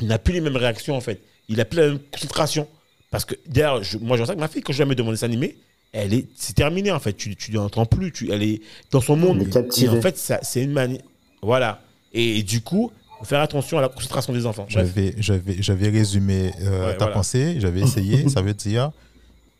il 0.00 0.08
n'a 0.08 0.18
plus 0.18 0.34
les 0.34 0.40
mêmes 0.40 0.56
réactions, 0.56 0.96
en 0.96 1.00
fait. 1.00 1.20
Il 1.48 1.56
n'a 1.56 1.64
plus 1.64 1.78
la 1.78 1.88
même 1.88 1.98
concentration. 2.12 2.66
Parce 3.10 3.24
que, 3.24 3.34
d'ailleurs, 3.46 3.82
moi, 4.00 4.16
je 4.16 4.22
vois 4.22 4.26
ça 4.26 4.34
que 4.34 4.40
ma 4.40 4.48
fille, 4.48 4.62
quand 4.62 4.72
je 4.72 4.80
la 4.80 4.86
mets 4.86 4.94
devant 4.94 5.12
des 5.12 5.24
animés, 5.24 5.56
elle 5.92 6.14
est, 6.14 6.26
c'est 6.34 6.54
terminé, 6.54 6.90
en 6.90 6.98
fait. 6.98 7.12
Tu, 7.12 7.36
tu 7.36 7.52
n'entends 7.52 7.86
plus. 7.86 8.10
Tu, 8.12 8.32
elle 8.32 8.42
est 8.42 8.60
dans 8.90 9.00
son 9.00 9.16
monde. 9.16 9.46
Et 9.76 9.88
en 9.88 10.00
fait, 10.00 10.16
c'est 10.42 10.62
une 10.62 10.72
manière. 10.72 11.02
Voilà. 11.42 11.82
et, 12.12 12.42
du 12.42 12.62
coup, 12.62 12.90
faire 13.24 13.40
attention 13.40 13.78
à 13.78 13.80
la 13.80 13.88
concentration 13.88 14.32
des 14.32 14.46
enfants. 14.46 14.66
J'avais, 14.68 15.14
j'avais, 15.18 15.56
j'avais 15.60 15.88
résumé 15.88 16.52
euh, 16.62 16.94
ta 16.96 17.08
pensée, 17.08 17.56
j'avais 17.58 17.80
essayé. 17.80 18.28
ça 18.28 18.42
veut 18.42 18.54
dire, 18.54 18.90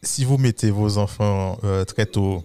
si 0.02 0.24
vous 0.24 0.38
mettez 0.38 0.70
vos 0.70 0.98
enfants 0.98 1.58
euh, 1.64 1.84
très 1.84 2.06
tôt 2.06 2.44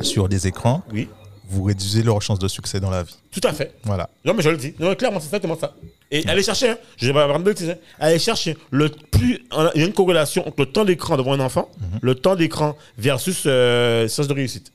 sur 0.00 0.28
des 0.28 0.46
écrans, 0.46 0.82
oui. 0.92 1.08
Vous 1.48 1.64
réduisez 1.64 2.02
leurs 2.02 2.20
chances 2.20 2.38
de 2.38 2.48
succès 2.48 2.78
dans 2.78 2.90
la 2.90 3.02
vie. 3.02 3.16
Tout 3.30 3.40
à 3.44 3.52
fait. 3.52 3.74
Voilà. 3.84 4.10
Non, 4.24 4.34
mais 4.34 4.42
je 4.42 4.50
le 4.50 4.56
dis. 4.56 4.74
Non, 4.78 4.94
clairement, 4.94 5.18
c'est 5.18 5.26
exactement 5.26 5.58
ça. 5.58 5.74
Et 6.10 6.26
allez 6.26 6.42
chercher, 6.42 6.70
hein. 6.70 6.78
je 6.96 7.06
vais 7.06 7.12
pas 7.12 7.24
avoir 7.24 7.40
de 7.40 7.50
hein. 7.50 7.74
allez 7.98 8.18
chercher. 8.18 8.56
Le 8.70 8.88
plus, 8.88 9.42
il 9.74 9.80
y 9.80 9.82
a 9.82 9.86
une 9.86 9.92
corrélation 9.92 10.46
entre 10.46 10.60
le 10.60 10.66
temps 10.66 10.84
d'écran 10.84 11.16
devant 11.16 11.32
un 11.32 11.40
enfant, 11.40 11.70
mhm. 11.80 11.98
le 12.02 12.14
temps 12.14 12.36
d'écran 12.36 12.76
versus 12.96 13.44
euh, 13.46 14.08
sens 14.08 14.28
de 14.28 14.34
réussite. 14.34 14.72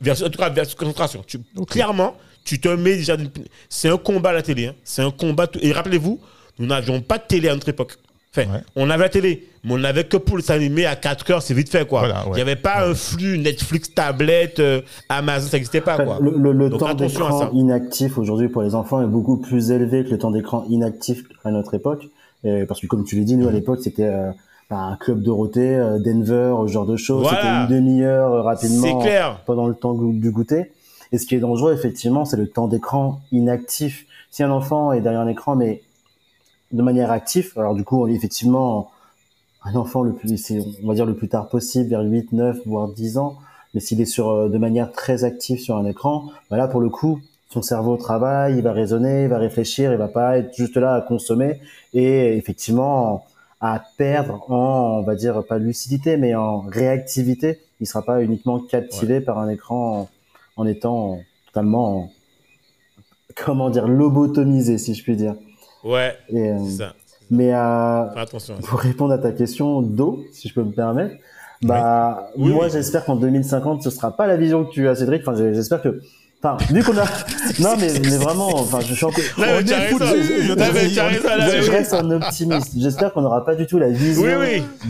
Versus, 0.00 0.26
en 0.26 0.30
tout 0.30 0.38
cas, 0.38 0.48
versus 0.48 0.74
concentration. 0.74 1.24
Tu, 1.26 1.38
Clairement, 1.68 2.16
tu 2.44 2.60
te 2.60 2.68
mets 2.68 2.96
déjà. 2.96 3.16
C'est 3.68 3.88
un 3.88 3.98
combat 3.98 4.30
à 4.30 4.32
la 4.34 4.42
télé. 4.42 4.66
Hein. 4.66 4.74
C'est 4.84 5.02
un 5.02 5.10
combat. 5.10 5.46
Et 5.60 5.72
rappelez-vous, 5.72 6.20
nous 6.58 6.66
n'avions 6.66 7.00
pas 7.00 7.18
de 7.18 7.24
télé 7.24 7.48
à 7.48 7.54
notre 7.54 7.68
époque. 7.68 7.98
Enfin, 8.36 8.48
on 8.74 8.90
avait 8.90 9.04
la 9.04 9.08
télé, 9.08 9.46
mais 9.62 9.74
on 9.74 9.78
n'avait 9.78 10.04
que 10.04 10.16
pour 10.16 10.40
s'animer 10.40 10.86
à 10.86 10.96
4 10.96 11.30
heures, 11.30 11.42
c'est 11.42 11.54
vite 11.54 11.70
fait, 11.70 11.86
quoi. 11.86 12.08
Il 12.26 12.32
n'y 12.32 12.40
avait 12.40 12.56
pas 12.56 12.84
un 12.84 12.94
flux 12.94 13.38
Netflix, 13.38 13.94
tablette, 13.94 14.58
euh, 14.58 14.80
Amazon, 15.08 15.48
ça 15.48 15.56
n'existait 15.56 15.80
pas, 15.80 15.96
quoi. 15.96 16.18
Le, 16.20 16.68
temps 16.70 16.94
d'écran 16.94 17.50
inactif 17.52 18.18
aujourd'hui 18.18 18.48
pour 18.48 18.62
les 18.62 18.74
enfants 18.74 19.00
est 19.02 19.06
beaucoup 19.06 19.36
plus 19.36 19.70
élevé 19.70 20.04
que 20.04 20.10
le 20.10 20.18
temps 20.18 20.32
d'écran 20.32 20.64
inactif 20.68 21.22
à 21.44 21.52
notre 21.52 21.74
époque. 21.74 22.08
parce 22.42 22.80
que, 22.80 22.86
comme 22.86 23.04
tu 23.04 23.16
l'as 23.16 23.24
dit, 23.24 23.36
nous, 23.36 23.46
à 23.46 23.52
l'époque, 23.52 23.78
c'était 23.82 24.04
euh, 24.04 24.32
un 24.70 24.96
club 24.96 25.22
Dorothée, 25.22 25.76
euh, 25.76 25.98
Denver, 25.98 26.54
ce 26.66 26.72
genre 26.72 26.86
de 26.86 26.96
choses. 26.96 27.28
C'était 27.28 27.46
une 27.46 27.68
demi-heure 27.68 28.44
rapidement 28.44 29.02
pendant 29.46 29.68
le 29.68 29.74
temps 29.74 29.94
du 29.94 30.30
goûter. 30.30 30.72
Et 31.12 31.18
ce 31.18 31.26
qui 31.26 31.36
est 31.36 31.40
dangereux, 31.40 31.72
effectivement, 31.72 32.24
c'est 32.24 32.36
le 32.36 32.48
temps 32.48 32.66
d'écran 32.66 33.20
inactif. 33.30 34.06
Si 34.30 34.42
un 34.42 34.50
enfant 34.50 34.92
est 34.92 35.00
derrière 35.00 35.20
un 35.20 35.28
écran, 35.28 35.54
mais 35.54 35.82
de 36.74 36.82
manière 36.82 37.10
active, 37.10 37.52
alors 37.56 37.74
du 37.74 37.84
coup, 37.84 38.06
effectivement, 38.08 38.90
un 39.64 39.74
enfant 39.76 40.02
le 40.02 40.12
plus, 40.12 40.52
on 40.82 40.88
va 40.88 40.94
dire 40.94 41.06
le 41.06 41.14
plus 41.14 41.28
tard 41.28 41.48
possible, 41.48 41.88
vers 41.88 42.02
8, 42.02 42.32
9, 42.32 42.58
voire 42.66 42.88
10 42.88 43.18
ans, 43.18 43.38
mais 43.72 43.80
s'il 43.80 44.00
est 44.00 44.06
sur, 44.06 44.28
euh, 44.28 44.48
de 44.48 44.58
manière 44.58 44.92
très 44.92 45.24
active 45.24 45.58
sur 45.58 45.76
un 45.76 45.86
écran, 45.86 46.30
voilà, 46.48 46.68
pour 46.68 46.80
le 46.80 46.90
coup, 46.90 47.20
son 47.48 47.62
cerveau 47.62 47.96
travaille, 47.96 48.56
il 48.56 48.62
va 48.62 48.72
raisonner, 48.72 49.22
il 49.22 49.28
va 49.28 49.38
réfléchir, 49.38 49.92
il 49.92 49.98
va 49.98 50.08
pas 50.08 50.38
être 50.38 50.54
juste 50.56 50.76
là 50.76 50.94
à 50.94 51.00
consommer 51.00 51.60
et 51.92 52.36
effectivement 52.36 53.24
à 53.60 53.82
perdre 53.96 54.50
en, 54.50 54.98
on 54.98 55.02
va 55.02 55.14
dire, 55.14 55.44
pas 55.46 55.58
lucidité, 55.58 56.16
mais 56.16 56.34
en 56.34 56.60
réactivité. 56.60 57.60
Il 57.80 57.86
sera 57.86 58.02
pas 58.02 58.22
uniquement 58.22 58.58
captivé 58.58 59.20
par 59.20 59.38
un 59.38 59.48
écran 59.48 60.08
en 60.56 60.66
étant 60.66 61.20
totalement, 61.46 62.10
comment 63.36 63.70
dire, 63.70 63.86
lobotomisé, 63.86 64.76
si 64.76 64.94
je 64.94 65.02
puis 65.02 65.16
dire. 65.16 65.36
Ouais. 65.84 66.16
Euh, 66.32 66.58
ça. 66.68 66.94
Mais 67.30 67.54
euh, 67.54 68.06
attention 68.16 68.54
pour 68.62 68.80
répondre 68.80 69.12
à 69.12 69.18
ta 69.18 69.32
question 69.32 69.82
d'eau, 69.82 70.24
si 70.32 70.48
je 70.48 70.54
peux 70.54 70.62
me 70.62 70.72
permettre, 70.72 71.14
bah 71.62 72.30
moi 72.36 72.68
j'espère 72.68 73.04
qu'en 73.04 73.16
2050 73.16 73.82
ce 73.82 73.90
sera 73.90 74.14
pas 74.14 74.26
la 74.26 74.36
vision 74.36 74.64
que 74.64 74.70
tu 74.70 74.88
as, 74.88 74.96
Cédric. 74.96 75.22
Enfin, 75.26 75.34
j'espère 75.34 75.82
que 75.82 76.00
Enfin, 76.44 76.58
vu 76.74 76.82
qu'on 76.82 76.98
a, 76.98 77.04
non 77.60 77.76
mais, 77.80 77.88
mais 78.02 78.18
vraiment, 78.18 78.54
enfin, 78.54 78.80
je 78.80 78.92
suis 78.92 79.06
encore, 79.06 79.24
je, 79.38 81.70
reste 81.70 81.94
un 81.94 82.10
optimiste. 82.10 82.72
J'espère 82.76 83.14
qu'on 83.14 83.22
n'aura 83.22 83.46
pas 83.46 83.54
du 83.54 83.66
tout 83.66 83.78
la 83.78 83.88
vision 83.88 84.28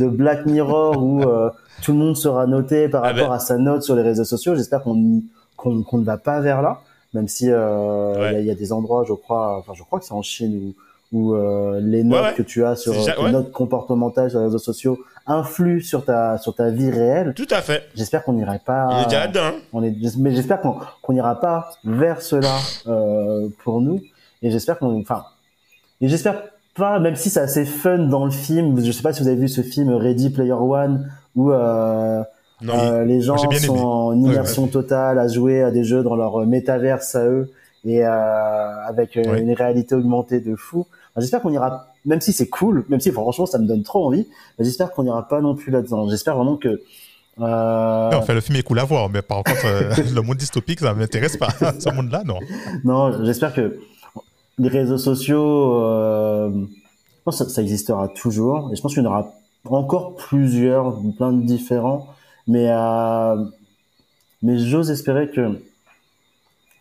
de 0.01 0.09
Black 0.09 0.47
Mirror 0.47 1.01
où 1.01 1.23
euh, 1.23 1.51
tout 1.81 1.93
le 1.93 1.99
monde 1.99 2.17
sera 2.17 2.49
noté 2.49 2.89
par 2.89 3.05
ah 3.05 3.13
rapport 3.13 3.29
ben. 3.29 3.37
à 3.37 3.39
sa 3.39 3.57
note 3.57 3.85
sur 3.85 3.95
les 3.95 4.03
réseaux 4.03 4.25
sociaux. 4.25 4.57
J'espère 4.57 4.83
qu'on 4.83 5.23
qu'on 5.57 5.99
ne 5.99 6.05
va 6.05 6.17
pas 6.17 6.41
vers 6.41 6.61
là, 6.61 6.81
même 7.15 7.29
si 7.29 7.51
euh, 7.51 8.33
il 8.41 8.45
y, 8.45 8.51
a 8.51 8.55
des 8.55 8.73
endroits, 8.73 9.05
je 9.07 9.15
crois, 9.15 9.59
enfin 9.59 9.73
je 9.75 9.85
crois 9.85 10.01
que 10.01 10.05
c'est 10.05 10.13
en 10.13 10.23
Chine 10.23 10.57
où, 10.57 10.75
où 11.15 11.35
euh, 11.35 11.81
les 11.81 12.03
notes 12.03 12.35
que 12.35 12.43
tu 12.43 12.65
as 12.65 12.75
sur 12.77 12.93
tes 12.93 13.31
notes 13.31 13.53
comportementales 13.53 14.31
sur 14.31 14.41
les 14.41 14.47
réseaux 14.47 14.59
sociaux 14.59 14.99
influent 15.27 15.81
sur 15.81 16.05
ta 16.05 16.37
sur 16.39 16.55
ta 16.55 16.69
vie 16.71 16.91
réelle. 16.91 17.33
Tout 17.35 17.47
à 17.51 17.63
fait. 17.63 17.85
J'espère 17.95 18.25
qu'on 18.25 18.35
n'irait 18.35 18.61
pas. 18.63 18.89
Il 18.91 19.03
est 19.03 19.05
déjà 19.07 19.27
dedans. 19.29 19.41
Hein. 19.45 19.55
On 19.73 19.83
est, 19.85 19.95
mais 20.19 20.33
j'espère 20.33 20.61
qu'on 20.61 20.77
qu'on 21.01 21.13
n'ira 21.13 21.41
pas 21.41 21.71
vers 21.85 22.21
cela 22.21 22.57
euh, 22.89 23.49
pour 23.63 23.81
nous. 23.81 24.03
Et 24.43 24.51
j'espère 24.51 24.79
qu'on, 24.79 25.01
enfin, 25.01 25.25
et 26.01 26.09
j'espère 26.09 26.43
pas, 26.77 26.99
même 26.99 27.15
si 27.15 27.31
c'est 27.31 27.41
assez 27.41 27.65
fun 27.65 27.99
dans 27.99 28.25
le 28.25 28.33
film. 28.33 28.85
Je 28.85 28.91
sais 28.91 29.03
pas 29.03 29.13
si 29.13 29.23
vous 29.23 29.29
avez 29.29 29.39
vu 29.39 29.49
ce 29.49 29.63
film 29.63 29.95
Ready 29.95 30.31
Player 30.31 30.53
One 30.53 31.11
où 31.37 31.53
euh, 31.53 32.23
euh, 32.69 33.05
les 33.05 33.21
gens 33.21 33.37
sont 33.37 33.79
en 33.79 34.21
immersion 34.21 34.67
totale 34.67 35.19
à 35.19 35.29
jouer 35.29 35.63
à 35.63 35.71
des 35.71 35.85
jeux 35.85 36.03
dans 36.03 36.17
leur 36.17 36.43
euh, 36.43 36.47
métaverse 36.47 37.15
à 37.15 37.25
eux 37.25 37.51
et 37.85 38.05
euh, 38.05 38.87
avec 38.87 39.17
euh, 39.17 39.37
une 39.37 39.53
réalité 39.53 39.95
augmentée 39.95 40.41
de 40.41 40.57
fou. 40.57 40.87
J'espère 41.17 41.43
qu'on 41.43 41.53
ira, 41.53 41.87
même 42.05 42.21
si 42.21 42.33
c'est 42.33 42.49
cool, 42.49 42.85
même 42.89 43.01
si 43.01 43.13
franchement 43.13 43.47
ça 43.47 43.59
me 43.59 43.67
donne 43.67 43.83
trop 43.83 44.07
envie, 44.07 44.27
j'espère 44.59 44.91
qu'on 44.93 45.05
ira 45.05 45.29
pas 45.29 45.41
non 45.41 45.55
plus 45.55 45.71
là-dedans. 45.71 46.09
J'espère 46.09 46.37
vraiment 46.37 46.57
que 46.57 46.83
euh... 47.41 48.11
Non, 48.11 48.19
enfin, 48.19 48.35
le 48.35 48.41
film 48.41 48.57
est 48.57 48.63
cool 48.63 48.79
à 48.79 48.85
voir, 48.85 49.09
mais 49.09 49.23
par 49.23 49.43
contre, 49.43 49.67
le 50.15 50.21
monde 50.23 50.37
dystopique, 50.37 50.81
ça 50.81 50.95
m'intéresse 50.95 51.37
pas. 51.37 51.51
Ce 51.79 51.91
monde-là, 51.91 52.23
non. 52.25 52.39
Non, 52.85 53.25
j'espère 53.25 53.55
que 53.55 53.79
les 54.59 54.69
réseaux 54.69 54.99
sociaux, 54.99 55.83
euh, 55.83 56.51
je 56.51 57.23
pense 57.25 57.39
que 57.39 57.45
ça, 57.45 57.51
ça, 57.51 57.63
existera 57.63 58.09
toujours, 58.09 58.71
et 58.73 58.77
je 58.77 58.83
pense 58.83 58.95
qu'il 58.95 59.03
y 59.03 59.07
en 59.07 59.11
aura 59.11 59.33
encore 59.65 60.15
plusieurs, 60.17 60.97
plein 61.17 61.33
de 61.33 61.45
différents. 61.45 62.09
Mais, 62.47 62.67
euh, 62.69 63.45
mais 64.43 64.59
j'ose 64.59 64.91
espérer 64.91 65.31
que, 65.31 65.61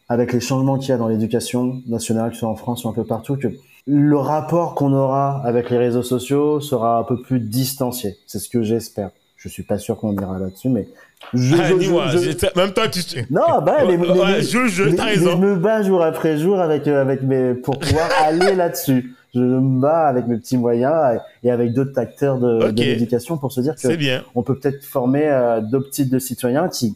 avec 0.09 0.33
les 0.33 0.41
changements 0.41 0.77
qu'il 0.77 0.89
y 0.89 0.91
a 0.91 0.97
dans 0.97 1.07
l'éducation 1.07 1.81
nationale, 1.87 2.29
que 2.29 2.35
ce 2.35 2.41
soit 2.41 2.49
en 2.49 2.55
France 2.55 2.83
ou 2.83 2.89
un 2.89 2.93
peu 2.93 3.05
partout, 3.05 3.37
que 3.37 3.47
le 3.85 4.17
rapport 4.17 4.75
qu'on 4.75 4.93
aura 4.93 5.41
avec 5.43 5.69
les 5.69 5.77
réseaux 5.77 6.03
sociaux 6.03 6.59
sera 6.61 6.99
un 6.99 7.03
peu 7.03 7.21
plus 7.21 7.39
distancié. 7.39 8.17
C'est 8.27 8.39
ce 8.39 8.49
que 8.49 8.63
j'espère. 8.63 9.09
je 9.35 9.49
suis 9.49 9.63
pas 9.63 9.77
sûr 9.77 9.97
qu'on 9.97 10.13
ira 10.13 10.39
là-dessus, 10.39 10.69
mais 10.69 10.87
je, 11.33 11.55
ah, 11.55 11.69
je, 11.69 12.59
même 12.59 12.73
toi, 12.73 12.87
tu. 12.89 13.01
Non, 13.29 13.61
bah, 13.65 13.77
mais, 13.87 14.41
je, 14.41 14.67
je, 14.67 14.83
raison. 15.01 15.31
je 15.31 15.37
me 15.37 15.55
bats 15.55 15.81
jour 15.81 16.01
après 16.03 16.37
jour 16.37 16.59
avec 16.59 16.87
euh, 16.87 17.01
avec 17.01 17.23
mes 17.23 17.53
pour 17.53 17.79
pouvoir 17.79 18.09
aller 18.23 18.55
là-dessus. 18.55 19.15
Je 19.33 19.39
me 19.39 19.81
bats 19.81 20.07
avec 20.07 20.27
mes 20.27 20.37
petits 20.37 20.57
moyens 20.57 21.19
et 21.43 21.49
avec 21.49 21.73
d'autres 21.73 21.97
acteurs 21.97 22.37
de, 22.37 22.71
de 22.71 22.83
l'éducation 22.83 23.37
pour 23.37 23.51
se 23.51 23.61
dire 23.61 23.75
que 23.75 23.95
bien. 23.95 24.23
on 24.35 24.43
peut 24.43 24.55
peut-être 24.55 24.83
former 24.83 25.25
euh, 25.25 25.61
d'autres 25.61 25.89
types 25.89 26.09
de 26.09 26.19
citoyens 26.19 26.69
qui, 26.69 26.95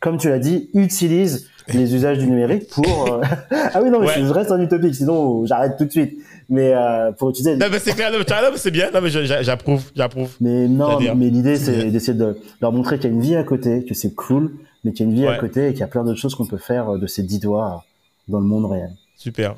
comme 0.00 0.18
tu 0.18 0.28
l'as 0.28 0.38
dit, 0.38 0.70
utilisent 0.74 1.48
les 1.68 1.94
usages 1.94 2.18
du 2.18 2.26
numérique 2.26 2.68
pour. 2.68 3.14
Euh, 3.14 3.20
ah 3.50 3.80
oui 3.82 3.90
non, 3.90 4.00
mais 4.00 4.08
je 4.08 4.32
reste 4.32 4.50
en 4.52 4.60
utopique, 4.60 4.94
sinon 4.94 5.44
j'arrête 5.46 5.76
tout 5.76 5.84
de 5.84 5.90
suite 5.90 6.18
mais 6.48 6.72
euh, 6.74 7.12
pour 7.12 7.30
utiliser. 7.30 7.56
Non, 7.56 7.66
mais 7.70 7.78
c'est 7.78 7.94
clair, 7.94 8.12
c'est 8.56 8.70
bien, 8.70 8.90
non, 8.90 9.00
mais 9.00 9.10
j'approuve, 9.10 9.90
j'approuve. 9.94 10.36
Mais 10.40 10.68
non, 10.68 10.98
mais 11.00 11.30
l'idée, 11.30 11.56
c'est 11.56 11.90
d'essayer 11.90 12.16
de 12.16 12.38
leur 12.60 12.72
montrer 12.72 12.98
qu'il 12.98 13.10
y 13.10 13.12
a 13.12 13.16
une 13.16 13.22
vie 13.22 13.36
à 13.36 13.44
côté, 13.44 13.84
que 13.84 13.94
c'est 13.94 14.14
cool, 14.14 14.52
mais 14.84 14.92
qu'il 14.92 15.06
y 15.06 15.08
a 15.08 15.12
une 15.12 15.18
vie 15.18 15.26
à 15.26 15.38
côté 15.38 15.68
et 15.68 15.70
qu'il 15.72 15.80
y 15.80 15.84
a 15.84 15.88
plein 15.88 16.04
d'autres 16.04 16.20
choses 16.20 16.34
qu'on 16.34 16.46
peut 16.46 16.58
faire 16.58 16.90
euh, 16.90 16.98
de 16.98 17.06
ces 17.06 17.22
dix 17.22 17.40
doigts 17.40 17.84
dans 18.28 18.40
le 18.40 18.46
monde 18.46 18.66
réel. 18.66 18.90
Super. 19.16 19.56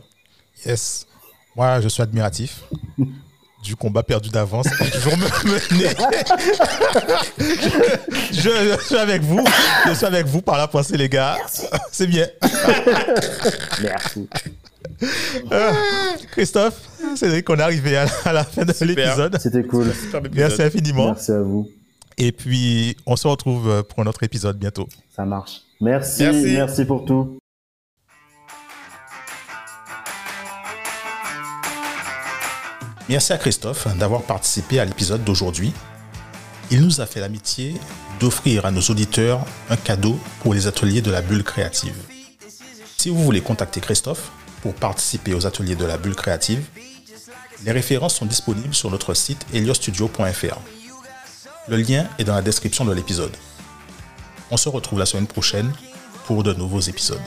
Yes. 0.66 1.06
Moi, 1.56 1.80
je 1.80 1.88
suis 1.88 2.02
admiratif 2.02 2.64
du 3.62 3.76
combat 3.76 4.02
perdu 4.02 4.28
d'avance 4.30 4.66
toujours 4.92 5.16
me 5.16 5.26
mener. 5.74 5.94
je, 8.32 8.78
suis 8.84 8.96
avec 8.96 9.22
vous. 9.22 9.44
Je 9.86 9.94
suis 9.94 10.06
avec 10.06 10.26
vous 10.26 10.42
par 10.42 10.58
la 10.58 10.68
pensée, 10.68 10.96
les 10.96 11.08
gars. 11.08 11.36
C'est 11.90 12.06
bien. 12.06 12.26
Merci. 13.82 14.28
Euh, 15.52 15.72
Christophe, 16.32 16.80
c'est 17.16 17.42
qu'on 17.42 17.56
est 17.56 17.62
arrivé 17.62 17.96
à, 17.96 18.32
la 18.32 18.44
fin 18.44 18.64
de 18.64 18.72
l'épisode. 18.84 19.38
C'était 19.40 19.64
cool. 19.64 19.92
Merci 20.32 20.62
infiniment. 20.62 21.06
Merci 21.06 21.32
à 21.32 21.40
vous. 21.40 21.68
Et 22.16 22.32
puis, 22.32 22.96
on 23.06 23.16
se 23.16 23.28
retrouve 23.28 23.84
pour 23.84 24.00
un 24.00 24.06
autre 24.06 24.22
épisode 24.24 24.58
bientôt. 24.58 24.88
Ça 25.14 25.24
marche. 25.24 25.62
Merci, 25.80 26.24
merci, 26.24 26.52
merci 26.54 26.84
pour 26.84 27.04
tout. 27.04 27.38
Merci 33.08 33.32
à 33.32 33.38
Christophe 33.38 33.88
d'avoir 33.96 34.22
participé 34.22 34.80
à 34.80 34.84
l'épisode 34.84 35.24
d'aujourd'hui. 35.24 35.72
Il 36.70 36.82
nous 36.82 37.00
a 37.00 37.06
fait 37.06 37.20
l'amitié 37.20 37.74
d'offrir 38.20 38.66
à 38.66 38.70
nos 38.70 38.82
auditeurs 38.82 39.40
un 39.70 39.76
cadeau 39.76 40.18
pour 40.42 40.52
les 40.52 40.66
ateliers 40.66 41.00
de 41.00 41.10
la 41.10 41.22
bulle 41.22 41.42
créative. 41.42 41.94
Si 42.98 43.08
vous 43.08 43.24
voulez 43.24 43.40
contacter 43.40 43.80
Christophe, 43.80 44.30
pour 44.60 44.74
participer 44.74 45.32
aux 45.32 45.46
ateliers 45.46 45.76
de 45.76 45.86
la 45.86 45.96
bulle 45.96 46.16
créative, 46.16 46.62
les 47.64 47.72
références 47.72 48.16
sont 48.16 48.26
disponibles 48.26 48.74
sur 48.74 48.90
notre 48.90 49.14
site 49.14 49.46
heliostudio.fr. 49.54 50.58
Le 51.68 51.76
lien 51.76 52.06
est 52.18 52.24
dans 52.24 52.34
la 52.34 52.42
description 52.42 52.84
de 52.84 52.92
l'épisode. 52.92 53.34
On 54.50 54.58
se 54.58 54.68
retrouve 54.68 54.98
la 54.98 55.06
semaine 55.06 55.26
prochaine 55.26 55.72
pour 56.26 56.42
de 56.42 56.52
nouveaux 56.52 56.80
épisodes. 56.80 57.20